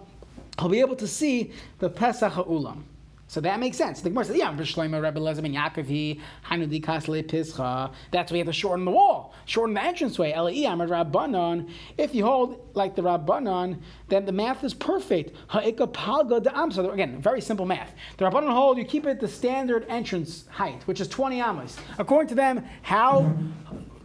he'll 0.58 0.68
be 0.68 0.80
able 0.80 0.96
to 0.96 1.08
see 1.08 1.52
the 1.78 1.88
Pesach 1.88 2.32
HaUlam. 2.32 2.82
So 3.28 3.40
that 3.40 3.58
makes 3.58 3.76
sense. 3.76 4.02
The 4.02 4.10
Gemara 4.10 4.24
says, 4.26 4.36
"Yeah, 4.36 4.52
B'Shloima 4.52 5.02
Rebbe 5.02 5.18
Lezer 5.18 5.42
ben 5.42 5.52
Yaakov 5.52 6.20
Hanudi 6.48 6.82
Kasle 6.82 7.26
Pischa." 7.26 7.92
That's 8.12 8.30
why 8.30 8.36
you 8.36 8.44
have 8.44 8.46
to 8.46 8.52
shorten 8.52 8.84
the 8.84 8.92
wall, 8.92 9.34
shorten 9.46 9.74
the 9.74 9.80
entranceway. 9.80 10.32
Elai 10.32 10.72
Amar 10.72 10.86
Rabbanon. 10.86 11.68
If 11.98 12.14
you 12.14 12.24
hold 12.24 12.70
like 12.74 12.94
the 12.94 13.02
Rabbanon, 13.02 13.80
then 14.08 14.26
the 14.26 14.32
math 14.32 14.62
is 14.62 14.74
perfect. 14.74 15.36
Ha'ika 15.48 15.88
Palga 15.88 16.40
Da'am. 16.40 16.72
So 16.72 16.90
again, 16.90 17.20
very 17.20 17.40
simple 17.40 17.66
math. 17.66 17.94
The 18.16 18.26
Rabbanon 18.26 18.52
hold 18.52 18.78
you 18.78 18.84
keep 18.84 19.06
it 19.06 19.18
the 19.18 19.28
standard 19.28 19.84
entrance 19.88 20.46
height, 20.48 20.86
which 20.86 21.00
is 21.00 21.08
twenty 21.08 21.40
amos. 21.40 21.76
According 21.98 22.28
to 22.28 22.36
them, 22.36 22.64
how 22.82 23.34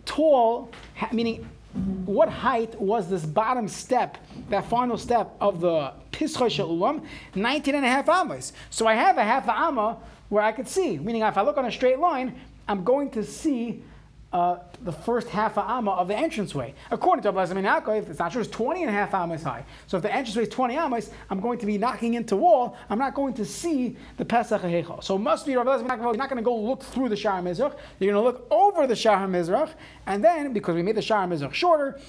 tall, 0.05 0.71
meaning 1.11 1.47
Mm-hmm. 1.77 2.11
what 2.11 2.27
height 2.27 2.79
was 2.81 3.09
this 3.09 3.25
bottom 3.25 3.69
step, 3.69 4.17
that 4.49 4.65
final 4.65 4.97
step 4.97 5.37
of 5.39 5.61
the 5.61 5.93
Pischa 6.11 6.67
Ulam? 6.67 7.05
19 7.33 7.75
and 7.75 7.85
a 7.85 7.87
half 7.87 8.09
amas. 8.09 8.51
So 8.69 8.87
I 8.87 8.93
have 8.93 9.17
a 9.17 9.23
half 9.23 9.47
amma 9.47 9.97
where 10.27 10.43
I 10.43 10.51
could 10.51 10.67
see, 10.67 10.97
meaning 10.97 11.21
if 11.21 11.37
I 11.37 11.41
look 11.43 11.55
on 11.55 11.63
a 11.65 11.71
straight 11.71 11.99
line, 11.99 12.35
I'm 12.67 12.83
going 12.83 13.09
to 13.11 13.23
see 13.23 13.83
uh, 14.33 14.57
the 14.83 14.91
first 14.91 15.27
half 15.27 15.57
a 15.57 15.69
amma 15.69 15.91
of 15.91 16.07
the 16.07 16.17
entranceway. 16.17 16.73
According 16.89 17.23
to 17.23 17.33
Abelazar 17.33 17.61
Yaakov, 17.61 18.03
if 18.03 18.09
it's 18.09 18.19
not 18.19 18.31
true, 18.31 18.41
it's 18.41 18.49
20 18.49 18.81
and 18.83 18.89
a 18.89 18.93
half 18.93 19.13
amas 19.13 19.43
high. 19.43 19.65
So 19.87 19.97
if 19.97 20.03
the 20.03 20.09
entranceway 20.09 20.43
is 20.43 20.49
20 20.49 20.77
amas, 20.77 21.11
I'm 21.29 21.41
going 21.41 21.59
to 21.59 21.65
be 21.65 21.77
knocking 21.77 22.13
into 22.13 22.37
wall, 22.37 22.77
I'm 22.89 22.99
not 22.99 23.13
going 23.13 23.33
to 23.35 23.45
see 23.45 23.97
the 24.17 24.25
Pesach 24.25 24.61
HaHechel. 24.61 25.03
So 25.03 25.15
it 25.15 25.19
must 25.19 25.45
be 25.45 25.53
Abelazar 25.53 25.85
Yaakov, 25.85 26.03
you're 26.03 26.15
not 26.15 26.29
going 26.29 26.37
to 26.37 26.43
go 26.43 26.55
look 26.55 26.81
through 26.81 27.09
the 27.09 27.17
Shar 27.17 27.41
Mizrach, 27.41 27.75
you're 27.99 28.13
going 28.13 28.13
to 28.13 28.21
look 28.21 28.47
over 28.49 28.87
the 28.87 28.95
Shar 28.95 29.27
Mizrach, 29.27 29.71
and 30.05 30.23
then, 30.23 30.53
because 30.53 30.75
we 30.75 30.81
made 30.81 30.95
the 30.95 31.01
Shar 31.01 31.27
Mizrach 31.27 31.53
shorter, 31.53 31.99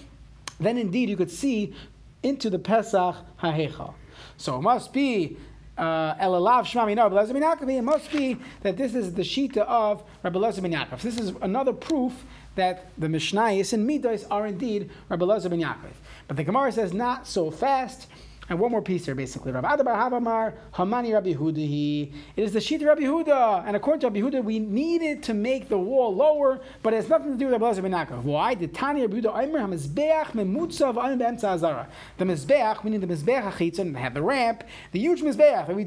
then 0.60 0.78
indeed 0.78 1.08
you 1.08 1.16
could 1.16 1.30
see 1.30 1.74
into 2.22 2.50
the 2.50 2.58
Pesach 2.58 3.16
HaHechel. 3.42 3.94
So 4.36 4.56
it 4.58 4.62
must 4.62 4.92
be 4.92 5.36
Uh, 5.76 6.14
Elalav 6.16 6.64
Shmami 6.64 6.94
no, 6.94 7.08
Rabbi 7.08 7.32
Lezer 7.32 7.78
It 7.78 7.82
must 7.82 8.12
be 8.12 8.36
that 8.60 8.76
this 8.76 8.94
is 8.94 9.14
the 9.14 9.22
shita 9.22 9.58
of 9.58 10.02
Rabbi 10.22 10.38
Lezer 10.38 10.60
ben 10.60 10.72
Yaakov. 10.72 11.00
This 11.00 11.18
is 11.18 11.32
another 11.40 11.72
proof 11.72 12.24
that 12.56 12.90
the 12.98 13.06
Mishnayos 13.06 13.72
and 13.72 13.86
Midas 13.86 14.24
are 14.24 14.46
indeed 14.46 14.90
Rabbi 15.08 15.24
Lezer 15.24 15.48
ben 15.48 15.60
Yaakov. 15.60 15.94
But 16.28 16.36
the 16.36 16.44
Gemara 16.44 16.72
says 16.72 16.92
not 16.92 17.26
so 17.26 17.50
fast. 17.50 18.06
And 18.48 18.58
one 18.58 18.72
more 18.72 18.82
piece 18.82 19.06
here, 19.06 19.14
basically. 19.14 19.52
Rav 19.52 19.64
Adabar 19.64 19.94
Havamar, 19.94 20.54
Hamani 20.74 21.12
Rabbi 21.12 21.32
Hudahi. 21.32 22.12
It 22.34 22.42
is 22.42 22.52
the 22.52 22.60
sheet 22.60 22.82
of 22.82 22.88
Rabbi 22.88 23.02
Huda. 23.02 23.64
And 23.66 23.76
according 23.76 24.00
to 24.00 24.08
Rabbi 24.08 24.20
Huda, 24.20 24.42
we 24.42 24.58
needed 24.58 25.22
to 25.24 25.34
make 25.34 25.68
the 25.68 25.78
wall 25.78 26.14
lower, 26.14 26.60
but 26.82 26.92
it 26.92 26.96
has 26.96 27.08
nothing 27.08 27.32
to 27.32 27.38
do 27.38 27.46
with 27.46 27.52
Rabbi 27.52 27.66
Lazar 27.66 27.82
ben 27.82 27.92
Why? 28.24 28.56
The 28.56 28.66
Tani 28.66 29.02
Rabbi 29.02 29.20
Huda 29.20 29.44
Omer 29.44 29.60
HaMizbeach 29.60 30.32
Memutza 30.32 30.92
V'Anim 30.92 31.18
Be'emtza 31.18 31.44
Azara. 31.44 31.88
The 32.18 32.24
Mizbeach, 32.24 32.82
meaning 32.82 33.00
the 33.00 33.06
Mizbeach 33.06 33.52
HaChitzon, 33.52 33.94
they 33.94 34.00
have 34.00 34.14
the 34.14 34.22
ramp, 34.22 34.64
the 34.90 34.98
huge 34.98 35.20
Mizbeach 35.20 35.68
that 35.68 35.76
we 35.76 35.84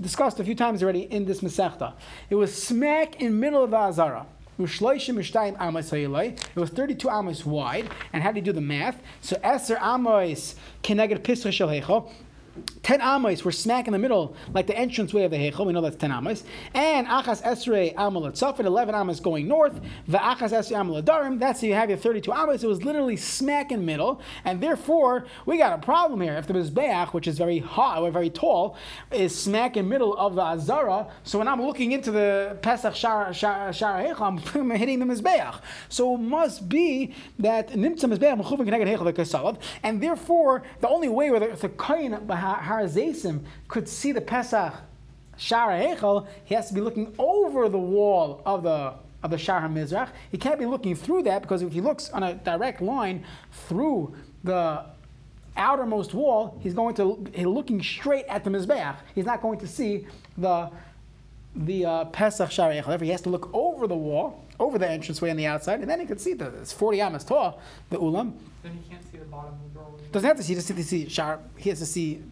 discussed 0.00 0.40
a 0.40 0.44
few 0.44 0.54
times 0.54 0.82
already 0.82 1.02
in 1.02 1.26
this 1.26 1.42
Masechta. 1.42 1.92
It 2.30 2.36
was 2.36 2.54
smack 2.54 3.20
in 3.20 3.38
middle 3.38 3.64
of 3.64 3.70
the 3.70 3.76
Azara. 3.76 4.26
It 4.58 6.56
was 6.56 6.70
32 6.70 7.10
amos 7.10 7.46
wide. 7.46 7.88
And 8.12 8.22
how 8.22 8.32
do 8.32 8.38
you 8.38 8.44
do 8.44 8.52
the 8.52 8.60
math? 8.60 9.00
So 9.20 9.36
Eser 9.36 9.78
amos 9.80 10.56
keneged 10.82 11.20
pisra 11.22 11.52
shel 11.52 11.68
10 12.82 13.00
amos 13.00 13.44
were 13.44 13.52
smack 13.52 13.86
in 13.86 13.92
the 13.92 13.98
middle, 13.98 14.34
like 14.52 14.66
the 14.66 14.76
entrance 14.76 15.12
way 15.12 15.24
of 15.24 15.30
the 15.30 15.36
Hechel. 15.36 15.66
We 15.66 15.72
know 15.72 15.80
that's 15.80 15.96
10 15.96 16.10
amos. 16.12 16.44
And 16.74 17.06
Achas 17.06 17.42
Esrei 17.42 17.94
Amal 17.96 18.22
Tzafet, 18.22 18.64
11 18.64 18.94
amos 18.94 19.20
going 19.20 19.46
north. 19.48 19.80
The 20.06 20.18
Achas 20.18 20.52
Esrei 20.52 20.80
Amal 20.80 21.02
Darim, 21.02 21.38
that's 21.38 21.62
you 21.62 21.74
have 21.74 21.88
your 21.88 21.98
32 21.98 22.32
amos. 22.32 22.62
It 22.62 22.66
was 22.66 22.84
literally 22.84 23.16
smack 23.16 23.72
in 23.72 23.80
the 23.80 23.86
middle. 23.86 24.20
And 24.44 24.62
therefore, 24.62 25.26
we 25.46 25.58
got 25.58 25.72
a 25.72 25.82
problem 25.82 26.20
here. 26.20 26.34
If 26.34 26.46
the 26.46 26.54
Mizbeach, 26.54 27.12
which 27.12 27.26
is 27.26 27.38
very 27.38 27.58
high 27.58 27.98
or 27.98 28.10
very 28.10 28.30
tall, 28.30 28.76
is 29.10 29.36
smack 29.36 29.76
in 29.76 29.84
the 29.84 29.90
middle 29.90 30.16
of 30.16 30.34
the 30.34 30.42
Azara, 30.42 31.08
so 31.24 31.38
when 31.38 31.48
I'm 31.48 31.62
looking 31.62 31.92
into 31.92 32.10
the 32.10 32.58
Pesach 32.62 32.94
Shara 32.94 33.30
Hechel, 33.30 34.20
I'm 34.54 34.70
hitting 34.70 34.98
the 34.98 35.06
Mizbeach. 35.06 35.60
So 35.88 36.14
it 36.14 36.18
must 36.18 36.68
be 36.68 37.14
that 37.38 37.70
Nimtza 37.70 38.12
Mizbeach, 38.12 39.58
and 39.82 40.02
therefore, 40.02 40.62
the 40.80 40.88
only 40.88 41.08
way 41.08 41.30
where 41.30 41.40
the 41.40 41.68
Kain 41.68 42.18
Har 42.56 42.82
Zesim 42.84 43.44
could 43.68 43.88
see 43.88 44.12
the 44.12 44.20
Pesach 44.20 44.74
Shara 45.38 45.96
Echel, 45.96 46.26
he 46.44 46.54
has 46.54 46.68
to 46.68 46.74
be 46.74 46.80
looking 46.80 47.14
over 47.18 47.68
the 47.68 47.78
wall 47.78 48.42
of 48.44 48.62
the 48.62 48.94
of 49.22 49.30
the 49.30 49.36
Shara 49.36 49.72
Mizrach. 49.72 50.10
He 50.30 50.38
can't 50.38 50.58
be 50.58 50.66
looking 50.66 50.94
through 50.94 51.24
that 51.24 51.42
because 51.42 51.62
if 51.62 51.72
he 51.72 51.80
looks 51.80 52.10
on 52.10 52.22
a 52.22 52.34
direct 52.34 52.80
line 52.80 53.24
through 53.52 54.14
the 54.44 54.84
outermost 55.56 56.14
wall, 56.14 56.58
he's 56.60 56.74
going 56.74 56.94
to 56.96 57.26
he's 57.32 57.46
looking 57.46 57.82
straight 57.82 58.26
at 58.26 58.44
the 58.44 58.50
Mizbeach. 58.50 58.96
He's 59.14 59.26
not 59.26 59.42
going 59.42 59.58
to 59.60 59.66
see 59.66 60.06
the 60.36 60.70
the 61.54 61.84
uh, 61.84 62.04
Pesach 62.06 62.50
Shara 62.50 62.80
Echel. 62.82 63.00
He 63.00 63.10
has 63.10 63.22
to 63.22 63.30
look 63.30 63.50
over 63.52 63.86
the 63.86 63.96
wall, 63.96 64.44
over 64.60 64.78
the 64.78 64.90
entranceway 64.90 65.30
on 65.30 65.36
the 65.36 65.46
outside, 65.46 65.80
and 65.80 65.90
then 65.90 66.00
he 66.00 66.06
can 66.06 66.18
see 66.18 66.34
the 66.34 66.46
it's 66.60 66.72
40 66.72 67.00
amas 67.00 67.24
tall, 67.24 67.60
the 67.90 67.96
ulam. 67.96 68.34
Then 68.62 68.72
he 68.72 68.90
can't 68.90 69.02
see 69.10 69.18
the 69.18 69.24
bottom 69.24 69.54
of 69.54 69.72
the 69.72 69.80
doorway. 69.80 70.00
Doesn't 70.12 70.26
have 70.26 70.36
to 70.36 70.42
see, 70.42 70.54
he 70.54 70.54
just 70.54 70.68
to 70.68 70.84
see 70.84 71.06
Shara. 71.06 71.40
He 71.56 71.70
has 71.70 71.78
to 71.78 71.86
see 71.86 72.22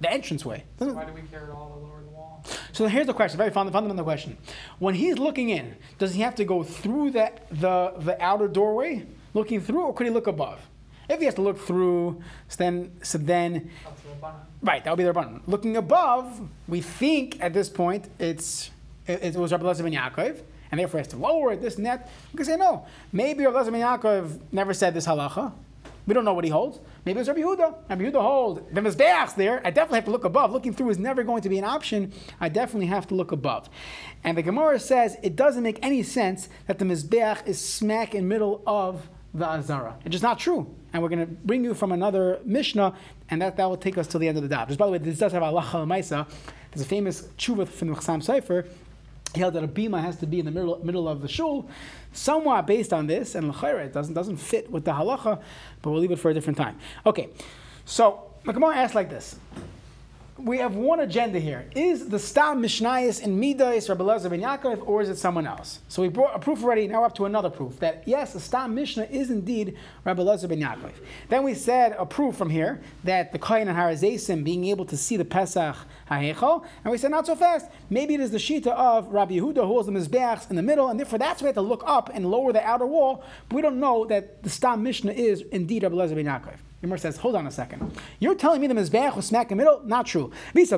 the 0.00 0.08
entranceway. 0.08 0.62
So 0.78 0.92
why 0.92 1.04
do 1.04 1.12
we 1.12 1.22
care 1.22 1.44
at 1.44 1.50
all 1.50 1.68
to 1.68 1.74
lower 1.86 2.02
the 2.02 2.10
wall? 2.10 2.44
So 2.72 2.86
here's 2.86 3.06
the 3.06 3.14
question, 3.14 3.36
very 3.38 3.50
fundamental 3.50 4.04
question. 4.04 4.36
When 4.78 4.94
he's 4.94 5.18
looking 5.18 5.50
in, 5.50 5.76
does 5.98 6.14
he 6.14 6.22
have 6.22 6.34
to 6.36 6.44
go 6.44 6.62
through 6.62 7.10
the, 7.10 7.32
the, 7.50 7.92
the 7.98 8.22
outer 8.22 8.48
doorway, 8.48 9.06
looking 9.34 9.60
through, 9.60 9.82
or 9.82 9.94
could 9.94 10.06
he 10.06 10.12
look 10.12 10.26
above? 10.26 10.60
If 11.08 11.18
he 11.18 11.24
has 11.24 11.34
to 11.34 11.42
look 11.42 11.58
through, 11.58 12.22
so 12.48 12.56
then, 12.56 12.92
so 13.02 13.18
then 13.18 13.70
right, 14.62 14.84
that 14.84 14.90
would 14.90 14.96
be 14.96 15.04
the 15.04 15.12
button. 15.12 15.42
Looking 15.46 15.76
above, 15.76 16.40
we 16.68 16.80
think 16.80 17.42
at 17.42 17.52
this 17.52 17.68
point 17.68 18.08
it's 18.18 18.70
it, 19.08 19.34
it 19.34 19.36
was 19.36 19.50
Rabbi 19.50 19.64
Lezer 19.64 19.82
ben 19.82 19.92
Yaakov, 19.92 20.40
and 20.70 20.78
therefore 20.78 20.98
he 20.98 21.02
has 21.02 21.08
to 21.08 21.16
lower 21.16 21.52
it, 21.52 21.60
this 21.60 21.76
and 21.76 21.86
that. 21.86 22.08
We 22.32 22.36
can 22.36 22.46
say 22.46 22.56
no. 22.56 22.86
Maybe 23.12 23.44
Rabbi 23.44 23.58
Lezer 23.58 23.72
ben 23.72 23.80
Yaakov 23.80 24.38
never 24.52 24.72
said 24.72 24.94
this 24.94 25.06
halacha. 25.06 25.52
We 26.10 26.14
don't 26.14 26.24
know 26.24 26.34
what 26.34 26.42
he 26.42 26.50
holds. 26.50 26.80
Maybe 27.04 27.20
it's 27.20 27.28
Rabbi 27.28 27.40
Yehuda. 27.40 27.88
Rabbi 27.88 28.02
Yehuda 28.02 28.20
holds. 28.20 28.62
The 28.72 28.80
Mizbeach's 28.80 29.34
there. 29.34 29.64
I 29.64 29.70
definitely 29.70 29.98
have 29.98 30.06
to 30.06 30.10
look 30.10 30.24
above. 30.24 30.50
Looking 30.50 30.72
through 30.72 30.90
is 30.90 30.98
never 30.98 31.22
going 31.22 31.40
to 31.42 31.48
be 31.48 31.56
an 31.56 31.62
option. 31.62 32.12
I 32.40 32.48
definitely 32.48 32.86
have 32.88 33.06
to 33.10 33.14
look 33.14 33.30
above. 33.30 33.70
And 34.24 34.36
the 34.36 34.42
Gemara 34.42 34.80
says 34.80 35.18
it 35.22 35.36
doesn't 35.36 35.62
make 35.62 35.78
any 35.82 36.02
sense 36.02 36.48
that 36.66 36.80
the 36.80 36.84
Mizbeach 36.84 37.46
is 37.46 37.60
smack 37.60 38.12
in 38.16 38.26
middle 38.26 38.60
of 38.66 39.08
the 39.32 39.46
Azara. 39.46 39.98
It's 40.04 40.10
just 40.10 40.24
not 40.24 40.40
true. 40.40 40.74
And 40.92 41.00
we're 41.00 41.10
going 41.10 41.24
to 41.24 41.32
bring 41.32 41.62
you 41.62 41.74
from 41.74 41.92
another 41.92 42.40
Mishnah, 42.44 42.96
and 43.30 43.40
that, 43.40 43.56
that 43.58 43.66
will 43.66 43.76
take 43.76 43.96
us 43.96 44.08
to 44.08 44.18
the 44.18 44.26
end 44.26 44.36
of 44.36 44.48
the 44.48 44.52
daf. 44.52 44.66
Just 44.66 44.80
by 44.80 44.86
the 44.86 44.92
way, 44.92 44.98
this 44.98 45.20
does 45.20 45.30
have 45.30 45.44
Allah 45.44 45.62
Maisa. 45.86 46.28
There's 46.72 46.84
a 46.84 46.88
famous 46.88 47.22
tshuva 47.38 47.68
from 47.68 47.86
the 47.86 47.94
Chassam 47.94 48.20
Sofer 48.20 48.66
he 49.34 49.40
held 49.40 49.54
that 49.54 49.64
a 49.64 49.68
bima 49.68 50.00
has 50.00 50.16
to 50.18 50.26
be 50.26 50.40
in 50.40 50.44
the 50.44 50.50
middle, 50.50 50.78
middle 50.84 51.08
of 51.08 51.22
the 51.22 51.28
shul, 51.28 51.68
somewhat 52.12 52.66
based 52.66 52.92
on 52.92 53.06
this, 53.06 53.34
and 53.34 53.48
l'chayra, 53.48 53.86
it 53.86 53.92
doesn't, 53.92 54.14
doesn't 54.14 54.36
fit 54.36 54.70
with 54.70 54.84
the 54.84 54.92
halacha, 54.92 55.40
but 55.82 55.90
we'll 55.90 56.00
leave 56.00 56.10
it 56.10 56.18
for 56.18 56.30
a 56.30 56.34
different 56.34 56.56
time. 56.56 56.78
Okay, 57.06 57.28
so 57.84 58.32
the 58.44 58.52
Gemara 58.52 58.76
asks 58.76 58.94
like 58.94 59.10
this 59.10 59.36
we 60.44 60.58
have 60.58 60.74
one 60.74 61.00
agenda 61.00 61.38
here. 61.38 61.68
Is 61.74 62.08
the 62.08 62.18
Stam 62.18 62.62
Mishnayis 62.62 63.22
in 63.22 63.38
Midas, 63.38 63.88
Rabbi 63.88 64.02
Lezer 64.02 64.30
ben 64.30 64.40
Yaakov, 64.40 64.86
or 64.86 65.02
is 65.02 65.08
it 65.08 65.16
someone 65.16 65.46
else? 65.46 65.80
So 65.88 66.02
we 66.02 66.08
brought 66.08 66.34
a 66.34 66.38
proof 66.38 66.62
already, 66.62 66.86
now 66.86 67.04
up 67.04 67.14
to 67.16 67.26
another 67.26 67.50
proof, 67.50 67.78
that 67.80 68.02
yes, 68.06 68.32
the 68.32 68.40
Stam 68.40 68.74
Mishnah 68.74 69.04
is 69.04 69.30
indeed 69.30 69.76
Rabbi 70.04 70.22
Lezer 70.22 70.48
ben 70.48 70.60
Yaakov. 70.60 70.92
Then 71.28 71.44
we 71.44 71.54
said 71.54 71.94
a 71.98 72.06
proof 72.06 72.36
from 72.36 72.50
here 72.50 72.80
that 73.04 73.32
the 73.32 73.38
Kohen 73.38 73.68
and 73.68 73.76
Harazesim 73.76 74.42
being 74.44 74.64
able 74.66 74.84
to 74.86 74.96
see 74.96 75.16
the 75.16 75.24
Pesach 75.24 75.76
HaHechel, 76.10 76.64
and 76.84 76.92
we 76.92 76.98
said 76.98 77.10
not 77.10 77.26
so 77.26 77.36
fast. 77.36 77.66
Maybe 77.90 78.14
it 78.14 78.20
is 78.20 78.30
the 78.30 78.38
Shita 78.38 78.68
of 78.68 79.08
Rabbi 79.08 79.34
Yehuda 79.34 79.56
who 79.56 79.66
holds 79.66 79.86
the 79.86 79.92
Mizbeachs 79.92 80.50
in 80.50 80.56
the 80.56 80.62
middle, 80.62 80.88
and 80.88 80.98
therefore 80.98 81.18
that's 81.18 81.42
why 81.42 81.46
we 81.46 81.48
have 81.48 81.54
to 81.56 81.60
look 81.62 81.82
up 81.86 82.10
and 82.12 82.30
lower 82.30 82.52
the 82.52 82.64
outer 82.66 82.86
wall, 82.86 83.24
but 83.48 83.56
we 83.56 83.62
don't 83.62 83.80
know 83.80 84.06
that 84.06 84.42
the 84.42 84.50
Stam 84.50 84.82
Mishnah 84.82 85.12
is 85.12 85.42
indeed 85.52 85.82
Rabbi 85.82 85.96
Lezer 85.96 86.14
ben 86.14 86.26
Yaakov. 86.26 86.56
Yomar 86.82 86.98
says, 86.98 87.18
hold 87.18 87.36
on 87.36 87.46
a 87.46 87.50
second. 87.50 87.92
You're 88.20 88.34
telling 88.34 88.60
me 88.60 88.66
the 88.66 88.74
Mizbeach 88.74 89.14
was 89.14 89.26
smack 89.26 89.50
in 89.50 89.58
the 89.58 89.64
middle? 89.64 89.82
Not 89.84 90.06
true. 90.06 90.32
That 90.54 90.70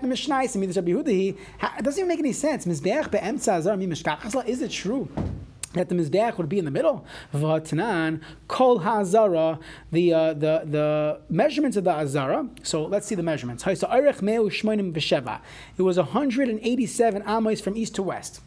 the 0.00 0.06
Mishnah 0.06 0.38
is 0.42 0.56
Midas 0.56 0.76
it 0.78 1.36
doesn't 1.82 1.98
even 1.98 2.08
make 2.08 2.18
any 2.18 2.32
sense. 2.32 2.64
Mizbeach 2.64 3.12
mi. 3.78 4.50
Is 4.50 4.62
it 4.62 4.70
true? 4.70 5.08
that 5.74 5.88
the 5.88 5.94
mizbeach 5.94 6.36
would 6.38 6.48
be 6.48 6.58
in 6.58 6.64
the 6.64 6.70
middle. 6.70 7.04
V'atanan 7.34 8.20
kol 8.48 8.80
ha'azara, 8.80 9.58
the 9.90 10.12
uh, 10.12 10.34
the 10.34 10.62
the 10.64 11.20
measurements 11.28 11.76
of 11.76 11.84
the 11.84 11.92
azara. 11.92 12.48
So 12.62 12.84
let's 12.84 13.06
see 13.06 13.14
the 13.14 13.22
measurements. 13.22 13.66
It 13.66 13.82
was 15.78 15.96
187 15.96 17.22
amos 17.26 17.60
from 17.60 17.76
east 17.76 17.94
to 17.96 18.02
west. 18.02 18.40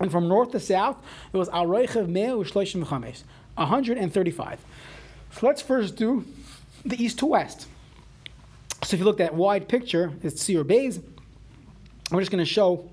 And 0.00 0.10
from 0.10 0.26
north 0.26 0.50
to 0.52 0.60
south, 0.60 0.96
it 1.32 1.36
was 1.36 1.48
Al 1.50 1.66
Reichev 1.66 2.08
Mea 2.08 2.26
Ushloishim 2.28 2.84
V'chamesh, 2.84 3.22
135. 3.54 4.60
So 5.32 5.46
let's 5.46 5.62
first 5.62 5.96
do 5.96 6.24
the 6.84 7.02
east 7.02 7.18
to 7.20 7.26
west. 7.26 7.66
So 8.82 8.94
if 8.94 9.00
you 9.00 9.04
look 9.04 9.20
at 9.20 9.30
that 9.30 9.34
wide 9.34 9.68
picture, 9.68 10.12
it's 10.22 10.42
Seir 10.42 10.64
Bays. 10.64 11.00
We're 12.10 12.20
just 12.20 12.30
going 12.30 12.44
to 12.44 12.50
show 12.50 12.90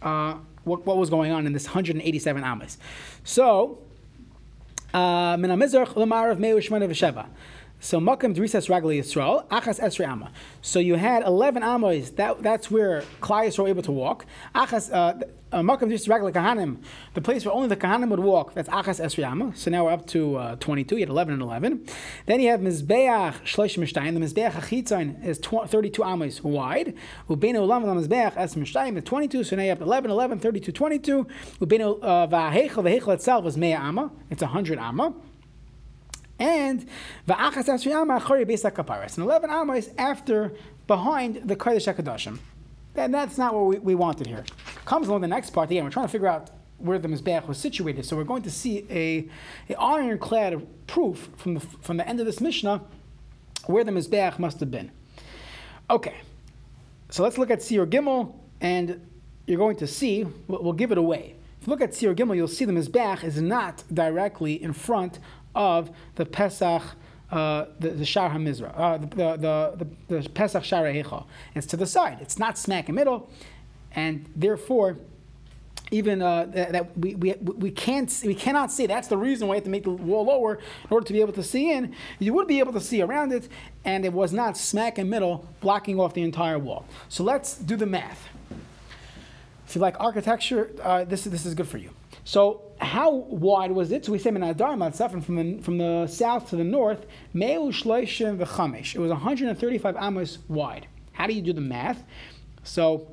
uh, 0.00 0.36
what, 0.64 0.86
what 0.86 0.96
was 0.96 1.10
going 1.10 1.32
on 1.32 1.46
in 1.46 1.52
this 1.52 1.66
187 1.66 2.42
amas. 2.42 2.78
So, 3.24 3.78
uh, 4.92 5.36
So 7.80 8.00
Makam 8.00 8.34
Drisas 8.34 8.68
Ragli 8.70 8.98
Yisrael, 8.98 9.46
Achas 9.48 9.78
Esri 9.78 10.06
Amma. 10.06 10.32
So 10.62 10.78
you 10.78 10.94
had 10.94 11.22
11 11.22 11.62
Amos, 11.62 12.10
that, 12.12 12.42
that's 12.42 12.70
where 12.70 13.02
Klai 13.20 13.56
were 13.58 13.68
able 13.68 13.82
to 13.82 13.92
walk. 13.92 14.24
Achas, 14.54 14.90
uh, 14.90 15.22
uh, 15.52 15.60
Makam 15.60 15.90
Drisas 15.90 16.08
Ragli 16.08 16.32
Kahanim, 16.32 16.78
the 17.12 17.20
place 17.20 17.44
where 17.44 17.54
only 17.54 17.68
the 17.68 17.76
Kahanim 17.76 18.08
would 18.08 18.20
walk, 18.20 18.54
that's 18.54 18.70
Achas 18.70 19.04
Esri 19.04 19.22
Amma. 19.22 19.54
So 19.54 19.70
now 19.70 19.84
we're 19.84 19.92
up 19.92 20.06
to 20.08 20.36
uh, 20.36 20.56
22, 20.56 20.96
you 20.96 21.00
had 21.02 21.10
11 21.10 21.34
and 21.34 21.42
11. 21.42 21.86
Then 22.24 22.40
you 22.40 22.48
have 22.50 22.60
Mizbeach 22.60 23.42
Shlesh 23.42 23.76
Mishtayim, 23.76 24.14
the 24.14 24.20
Mizbeach 24.20 24.52
Achitzain 24.52 25.22
is 25.22 25.38
tw- 25.38 25.68
32 25.68 26.02
Amos 26.02 26.42
wide. 26.42 26.94
Ubeinu 27.28 27.56
Olam 27.56 27.84
Mizbeach 27.84 28.34
Es 28.36 28.54
Mishtayim 28.54 28.96
is 28.96 29.04
22, 29.04 29.44
so 29.44 29.56
now 29.56 29.62
you 29.62 29.68
have 29.68 29.82
11, 29.82 30.10
11, 30.10 30.38
32, 30.38 30.72
22. 30.72 31.26
Ubeinu 31.60 31.98
uh, 32.00 32.26
Vahechel, 32.28 32.82
the 32.82 32.98
Hechel 32.98 33.12
itself 33.12 33.44
is 33.44 33.58
Mea 33.58 33.74
Amma, 33.74 34.10
it's 34.30 34.40
100 34.40 34.78
Amma. 34.78 35.12
And 36.38 36.86
va'achas 37.28 37.68
asri 37.68 37.92
amma 37.92 38.20
achari 38.20 38.44
beis 38.44 38.70
kaparas. 38.70 39.16
And 39.16 39.24
11 39.24 39.50
amma 39.50 39.74
is 39.74 39.90
after, 39.98 40.52
behind 40.86 41.42
the 41.44 41.56
Kodesh 41.56 41.92
HaKadoshim. 41.92 42.38
And 42.96 43.12
that's 43.12 43.38
not 43.38 43.54
what 43.54 43.66
we, 43.66 43.78
we 43.78 43.94
wanted 43.94 44.26
here. 44.26 44.44
Comes 44.84 45.08
along 45.08 45.22
the 45.22 45.28
next 45.28 45.50
part. 45.50 45.70
Again, 45.70 45.84
we're 45.84 45.90
trying 45.90 46.06
to 46.06 46.12
figure 46.12 46.28
out 46.28 46.50
where 46.78 46.98
the 46.98 47.08
Mizbeach 47.08 47.46
was 47.46 47.58
situated. 47.58 48.04
So 48.04 48.16
we're 48.16 48.24
going 48.24 48.42
to 48.42 48.50
see 48.50 48.86
a, 48.90 49.28
a 49.72 49.80
ironclad 49.80 50.66
proof 50.86 51.30
from 51.36 51.54
the, 51.54 51.60
from 51.60 51.96
the 51.96 52.06
end 52.06 52.20
of 52.20 52.26
this 52.26 52.40
Mishnah 52.40 52.82
where 53.66 53.84
the 53.84 53.92
Mizbeach 53.92 54.38
must 54.38 54.60
have 54.60 54.70
been. 54.70 54.90
Okay, 55.90 56.16
so 57.10 57.22
let's 57.22 57.38
look 57.38 57.50
at 57.50 57.62
Sir 57.62 57.86
Gimel, 57.86 58.34
and 58.60 59.00
you're 59.46 59.58
going 59.58 59.76
to 59.76 59.86
see, 59.86 60.26
we'll, 60.48 60.62
we'll 60.62 60.72
give 60.72 60.92
it 60.92 60.98
away. 60.98 61.34
If 61.60 61.66
you 61.66 61.70
look 61.70 61.80
at 61.80 61.94
Sir 61.94 62.14
Gimel, 62.14 62.36
you'll 62.36 62.48
see 62.48 62.64
the 62.64 62.72
Mizbeach 62.72 63.24
is 63.24 63.40
not 63.40 63.84
directly 63.92 64.62
in 64.62 64.72
front 64.72 65.18
of 65.54 65.90
the 66.16 66.26
Pesach, 66.26 66.82
uh, 67.30 67.66
the, 67.80 67.90
the 67.90 68.04
Shar 68.04 68.30
HaMizra, 68.30 68.72
uh, 68.76 68.98
the, 68.98 69.06
the, 69.06 69.86
the, 70.08 70.20
the 70.20 70.28
Pesach 70.30 70.64
Shar 70.64 70.84
HaHecha. 70.84 71.24
It's 71.54 71.66
to 71.68 71.76
the 71.76 71.86
side. 71.86 72.18
It's 72.20 72.38
not 72.38 72.58
smack 72.58 72.88
in 72.88 72.94
the 72.94 73.00
middle, 73.00 73.30
and 73.92 74.28
therefore, 74.34 74.98
even 75.90 76.22
uh, 76.22 76.46
that, 76.46 76.72
that 76.72 76.98
we, 76.98 77.14
we, 77.14 77.34
we 77.34 77.70
can't 77.70 78.22
we 78.24 78.34
cannot 78.34 78.72
see. 78.72 78.86
That's 78.86 79.08
the 79.08 79.18
reason 79.18 79.46
why 79.46 79.54
you 79.54 79.58
have 79.58 79.64
to 79.64 79.70
make 79.70 79.84
the 79.84 79.90
wall 79.90 80.24
lower 80.24 80.56
in 80.56 80.90
order 80.90 81.06
to 81.06 81.12
be 81.12 81.20
able 81.20 81.34
to 81.34 81.42
see 81.42 81.72
in. 81.72 81.94
You 82.18 82.32
would 82.34 82.48
be 82.48 82.58
able 82.58 82.72
to 82.72 82.80
see 82.80 83.02
around 83.02 83.32
it, 83.32 83.48
and 83.84 84.04
it 84.04 84.12
was 84.12 84.32
not 84.32 84.56
smack 84.56 84.98
in 84.98 85.08
middle, 85.08 85.46
blocking 85.60 86.00
off 86.00 86.14
the 86.14 86.22
entire 86.22 86.58
wall. 86.58 86.86
So 87.08 87.22
let's 87.22 87.56
do 87.56 87.76
the 87.76 87.86
math. 87.86 88.28
If 89.66 89.74
you 89.74 89.80
like 89.80 89.98
architecture, 90.00 90.70
uh, 90.82 91.04
this, 91.04 91.24
this 91.24 91.46
is 91.46 91.54
good 91.54 91.68
for 91.68 91.78
you. 91.78 91.90
So 92.24 92.62
how 92.80 93.10
wide 93.10 93.70
was 93.72 93.92
it? 93.92 94.04
So 94.04 94.12
we 94.12 94.18
say 94.18 94.30
Menadar 94.30 94.76
Matzafin 94.76 95.22
from 95.22 95.36
the 95.36 95.62
from 95.62 95.78
the 95.78 96.06
south 96.06 96.50
to 96.50 96.56
the 96.56 96.64
north, 96.64 97.06
Meu 97.32 97.70
Shloishim 97.70 98.38
v'Chamesh. 98.38 98.94
It 98.94 98.98
was 98.98 99.10
135 99.10 99.96
amos 100.00 100.38
wide. 100.48 100.86
How 101.12 101.26
do 101.26 101.34
you 101.34 101.42
do 101.42 101.52
the 101.52 101.60
math? 101.60 102.02
So 102.62 103.08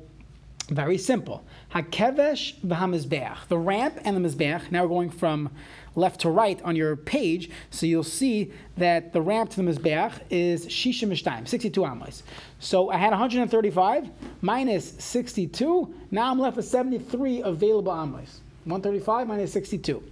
very 0.68 0.96
simple. 0.96 1.44
Hakevesh 1.74 2.60
v'hamizbeach. 2.60 3.48
The 3.48 3.58
ramp 3.58 3.98
and 4.04 4.16
the 4.16 4.28
mizbeach. 4.28 4.70
Now 4.70 4.82
we're 4.82 4.88
going 4.88 5.10
from 5.10 5.50
left 5.94 6.20
to 6.20 6.30
right 6.30 6.60
on 6.62 6.76
your 6.76 6.96
page, 6.96 7.50
so 7.70 7.84
you'll 7.84 8.02
see 8.02 8.52
that 8.76 9.12
the 9.12 9.20
ramp 9.20 9.50
to 9.50 9.56
the 9.56 9.70
mizbeach 9.70 10.20
is 10.30 10.66
shisha 10.66 11.06
mishtayim, 11.08 11.46
62 11.46 11.84
amos. 11.84 12.22
So 12.60 12.90
I 12.90 12.96
had 12.96 13.10
135 13.10 14.08
minus 14.40 14.92
62. 14.92 15.94
Now 16.10 16.30
I'm 16.30 16.38
left 16.38 16.56
with 16.56 16.66
73 16.66 17.42
available 17.42 17.92
amos. 17.92 18.41
135 18.64 19.26
minus 19.26 19.52
62. 19.52 20.02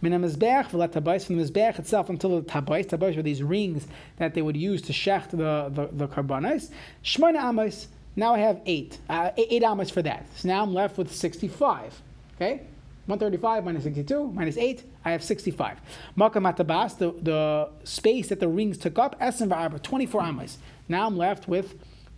Min 0.00 0.12
from 0.12 0.20
the 0.20 0.26
mizbeach 0.28 1.78
itself 1.78 2.08
until 2.08 2.40
the 2.40 2.46
tabais. 2.46 2.86
Tabais 2.86 3.16
were 3.16 3.22
these 3.22 3.42
rings 3.42 3.86
that 4.16 4.34
they 4.34 4.42
would 4.42 4.56
use 4.56 4.82
to 4.82 4.92
shecht 4.92 5.30
the 5.30 5.70
the, 5.70 5.88
the 5.92 6.08
karbanis. 6.08 6.70
Shmoina 7.04 7.48
amos. 7.48 7.88
Now 8.16 8.34
I 8.34 8.38
have 8.40 8.60
eight, 8.66 8.98
uh, 9.08 9.30
eight 9.36 9.62
amos 9.62 9.88
for 9.90 10.02
that. 10.02 10.26
So 10.36 10.48
now 10.48 10.62
I'm 10.62 10.74
left 10.74 10.98
with 10.98 11.14
65. 11.14 12.02
Okay, 12.34 12.62
135 13.06 13.64
minus 13.64 13.82
62 13.84 14.32
minus 14.32 14.56
8, 14.56 14.84
I 15.04 15.10
have 15.12 15.22
65. 15.22 15.80
Makam 16.16 16.52
atabas, 16.52 16.96
the, 16.96 17.12
the 17.22 17.68
space 17.84 18.28
that 18.28 18.40
the 18.40 18.48
rings 18.48 18.78
took 18.78 18.98
up, 18.98 19.16
Essen 19.20 19.50
v'arba, 19.50 19.82
24 19.82 20.22
amos. 20.22 20.58
Now 20.88 21.06
I'm 21.06 21.16
left 21.16 21.48
with 21.48 21.74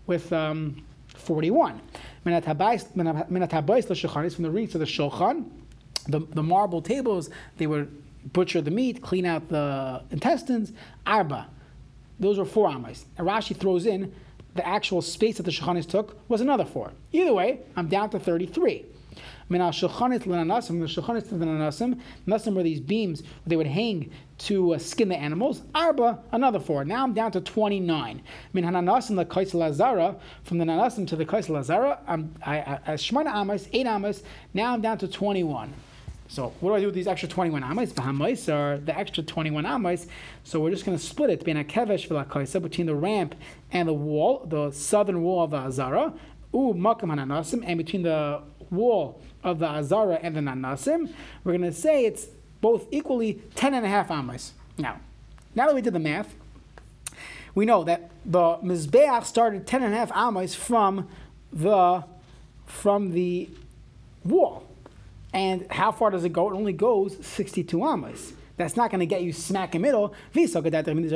with 0.07 0.33
um, 0.33 0.85
41. 1.09 1.81
Minatabais 2.27 2.95
l'shulchan 2.97 4.35
from 4.35 4.45
the 4.45 4.51
rings 4.51 4.73
to 4.73 4.79
the 4.79 4.85
shulchan, 4.85 5.49
the, 6.09 6.21
the 6.21 6.43
marble 6.43 6.83
tables, 6.83 7.31
they 7.59 7.67
would 7.67 8.03
butcher 8.33 8.61
the 8.61 8.71
meat, 8.71 9.03
clean 9.03 9.27
out 9.27 9.49
the 9.49 10.03
intestines. 10.11 10.73
Arba, 11.07 11.49
those 12.21 12.39
were 12.39 12.45
four 12.45 12.69
amas. 12.69 13.05
And 13.19 13.27
Rashi 13.27 13.57
throws 13.57 13.87
in 13.87 14.13
the 14.55 14.67
actual 14.67 15.03
space 15.03 15.39
that 15.39 15.45
the 15.45 15.51
shulchanis 15.51 15.89
took 15.89 16.17
was 16.29 16.41
another 16.41 16.65
four. 16.65 16.93
Either 17.13 17.33
way, 17.33 17.61
I'm 17.77 17.89
down 17.89 18.11
to 18.11 18.19
33. 18.19 18.87
Min 19.49 19.61
al 19.61 19.71
shulchanis 19.71 20.25
l'nanasim, 20.27 20.81
the 20.81 21.03
shulchanis 21.03 21.29
to 21.29 21.35
the 21.35 21.45
nanasim, 21.45 22.01
nasim 22.27 22.55
were 22.55 22.63
these 22.63 22.81
beams 22.81 23.23
they 23.47 23.57
would 23.57 23.67
hang 23.67 24.11
to 24.39 24.75
uh, 24.75 24.79
skin 24.79 25.09
the 25.09 25.17
animals. 25.17 25.63
Arba, 25.75 26.21
another 26.33 26.59
four. 26.59 26.85
Now 26.85 27.03
I'm 27.03 27.13
down 27.13 27.33
to 27.33 27.41
29. 27.41 28.23
Min 28.53 28.65
hananasim 28.65 29.17
the 29.17 29.25
kaisel 29.25 29.55
lazara, 29.55 30.19
from 30.45 30.59
the 30.59 30.65
nanasim 30.65 31.07
to 31.09 31.17
the 31.17 31.27
kaisel 31.27 31.51
lazara, 31.51 31.99
I'm 32.07 32.35
I, 32.45 32.59
I, 32.59 32.81
I 32.87 33.41
amos, 33.41 33.69
eight 33.73 33.87
amas. 33.87 34.23
Now 34.55 34.73
I'm 34.73 34.81
down 34.81 34.99
to 34.99 35.09
21. 35.09 35.73
So 36.33 36.55
what 36.61 36.71
do 36.71 36.77
I 36.77 36.81
do 36.81 36.87
with 36.87 36.95
these 36.95 37.07
extra 37.07 37.29
21 37.29 37.63
amos? 37.63 37.93
The 37.93 38.01
are 38.51 38.79
the 38.79 38.99
extra 38.99 39.23
21 39.23 39.67
amos. 39.67 40.07
So 40.45 40.61
we're 40.61 40.71
just 40.71 40.87
going 40.87 40.97
to 40.97 41.05
split 41.05 41.29
it 41.29 41.45
between 41.45 42.87
the 42.87 42.95
ramp 42.95 43.35
and 43.71 43.87
the 43.87 43.93
wall, 43.93 44.47
the 44.49 44.71
southern 44.71 45.21
wall 45.21 45.45
of 45.45 45.51
the 45.51 45.59
azara, 45.59 46.15
u 46.55 46.73
makam 46.75 47.13
hananasim, 47.13 47.63
and 47.67 47.77
between 47.77 48.05
the 48.05 48.41
wall 48.71 49.21
of 49.45 49.59
the 49.59 49.67
azara 49.69 50.21
and 50.23 50.35
the 50.35 50.41
nanasim, 50.41 51.13
we're 51.45 51.53
going 51.53 51.71
to 51.71 51.71
say 51.71 52.07
it's 52.07 52.29
both 52.63 52.87
equally 52.91 53.43
10 53.55 53.75
and 53.75 53.85
a 53.85 53.91
half 53.91 54.11
amos. 54.11 54.55
Now, 54.79 55.01
now 55.55 55.67
that 55.67 55.75
we 55.75 55.83
did 55.83 55.93
the 55.93 55.99
math, 55.99 56.35
we 57.55 57.67
know 57.67 57.85
that 57.85 58.11
the 58.25 58.57
mizbeach 58.63 59.27
started 59.27 59.67
10 59.67 59.83
and 59.83 59.93
a 59.93 59.97
half 59.99 60.11
amos 60.17 60.55
from 60.55 61.11
the 61.53 62.05
from 62.65 63.13
the 63.13 63.51
wall. 64.25 64.67
And 65.33 65.67
how 65.71 65.93
far 65.93 66.11
does 66.11 66.25
it 66.25 66.33
go? 66.33 66.51
It 66.51 66.55
only 66.55 66.73
goes 66.73 67.17
62 67.25 67.85
amos. 67.85 68.35
That's 68.57 68.77
not 68.77 68.91
going 68.91 69.01
to 69.01 69.07
get 69.07 69.23
you 69.23 69.33
smack 69.33 69.75
in 69.75 69.81
middle. 69.83 70.15
Is 70.35 70.55
Mizbeach 70.55 71.09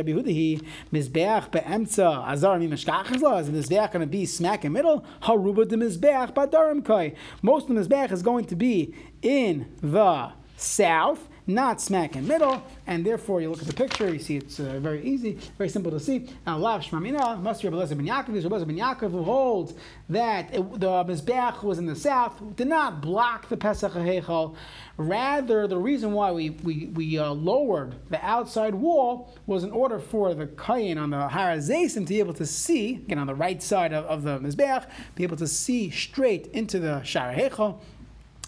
going 3.92 4.00
to 4.00 4.07
be 4.07 4.26
smack 4.26 4.64
in 4.64 4.72
middle? 4.72 5.05
Haruba 5.22 5.68
de 5.68 5.76
Mizbeach. 5.76 7.14
Most 7.42 7.68
of 7.68 7.76
the 7.76 7.83
Mizbeach 7.83 8.11
is 8.11 8.22
going 8.22 8.46
to 8.46 8.57
be 8.57 8.94
in 9.22 9.66
the 9.83 10.33
south, 10.57 11.29
not 11.46 11.80
smack 11.80 12.16
in 12.16 12.26
middle, 12.26 12.62
and 12.87 13.06
therefore 13.06 13.40
you 13.40 13.48
look 13.48 13.61
at 13.61 13.66
the 13.66 13.72
picture, 13.72 14.12
you 14.12 14.18
see 14.18 14.37
it's 14.37 14.59
uh, 14.59 14.80
very 14.80 15.02
easy, 15.04 15.38
very 15.59 15.68
simple 15.68 15.92
to 15.92 16.00
see. 16.00 16.28
Now, 16.44 16.59
Lav 16.59 16.82
Shmamina 16.82 17.40
must 17.40 17.62
be 17.62 17.68
Rabbi 17.68 17.94
ben 17.94 18.06
Yaakov. 18.06 18.50
Rabbi 18.50 18.64
ben 18.64 18.76
Yaakov 18.76 19.24
holds 19.24 19.74
that 20.09 20.52
it, 20.52 20.80
the 20.80 21.04
Mizbeach 21.04 21.62
was 21.62 21.78
in 21.78 21.87
the 21.87 21.94
south, 21.94 22.56
did 22.56 22.66
not 22.66 23.00
block 23.00 23.48
the 23.48 23.56
Pesach 23.56 23.92
HaHechal. 23.92 24.56
Rather, 24.96 25.68
the 25.68 25.76
reason 25.76 26.12
why 26.12 26.32
we, 26.32 26.50
we, 26.50 26.87
we 26.87 27.18
uh, 27.18 27.30
lowered 27.30 27.94
the 28.11 28.24
outside 28.24 28.74
wall 28.74 29.32
was 29.46 29.62
in 29.62 29.70
order 29.70 29.98
for 29.98 30.35
the 30.35 30.46
Kayin 30.46 31.00
on 31.00 31.11
the 31.11 31.28
Harazesim 31.28 32.06
to 32.06 32.06
be 32.06 32.18
able 32.18 32.35
to 32.35 32.46
see, 32.46 32.94
again 32.94 33.18
on 33.18 33.26
the 33.26 33.35
right 33.35 33.62
side 33.62 33.92
of, 33.92 34.04
of 34.06 34.22
the 34.22 34.38
Mizbeach, 34.40 34.87
be 35.14 35.22
able 35.22 35.37
to 35.37 35.46
see 35.46 35.90
straight 35.90 36.46
into 36.48 36.80
the 36.80 37.00
Shara. 37.04 37.78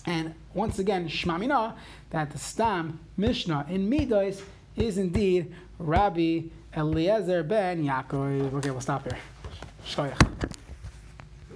And 0.06 0.34
once 0.54 0.78
again, 0.78 1.06
Shmamina, 1.06 1.74
that 2.10 2.30
the 2.30 2.38
Stam 2.38 3.00
Mishnah 3.16 3.66
in 3.68 3.88
Midas 3.88 4.42
is 4.76 4.98
indeed 4.98 5.54
Rabbi 5.78 6.42
Eliezer 6.76 7.42
ben 7.42 7.84
Yaakov. 7.84 8.54
Okay, 8.54 8.70
we'll 8.70 8.80
stop 8.80 9.02
here. 9.04 9.18
Shkoyach. 9.86 10.50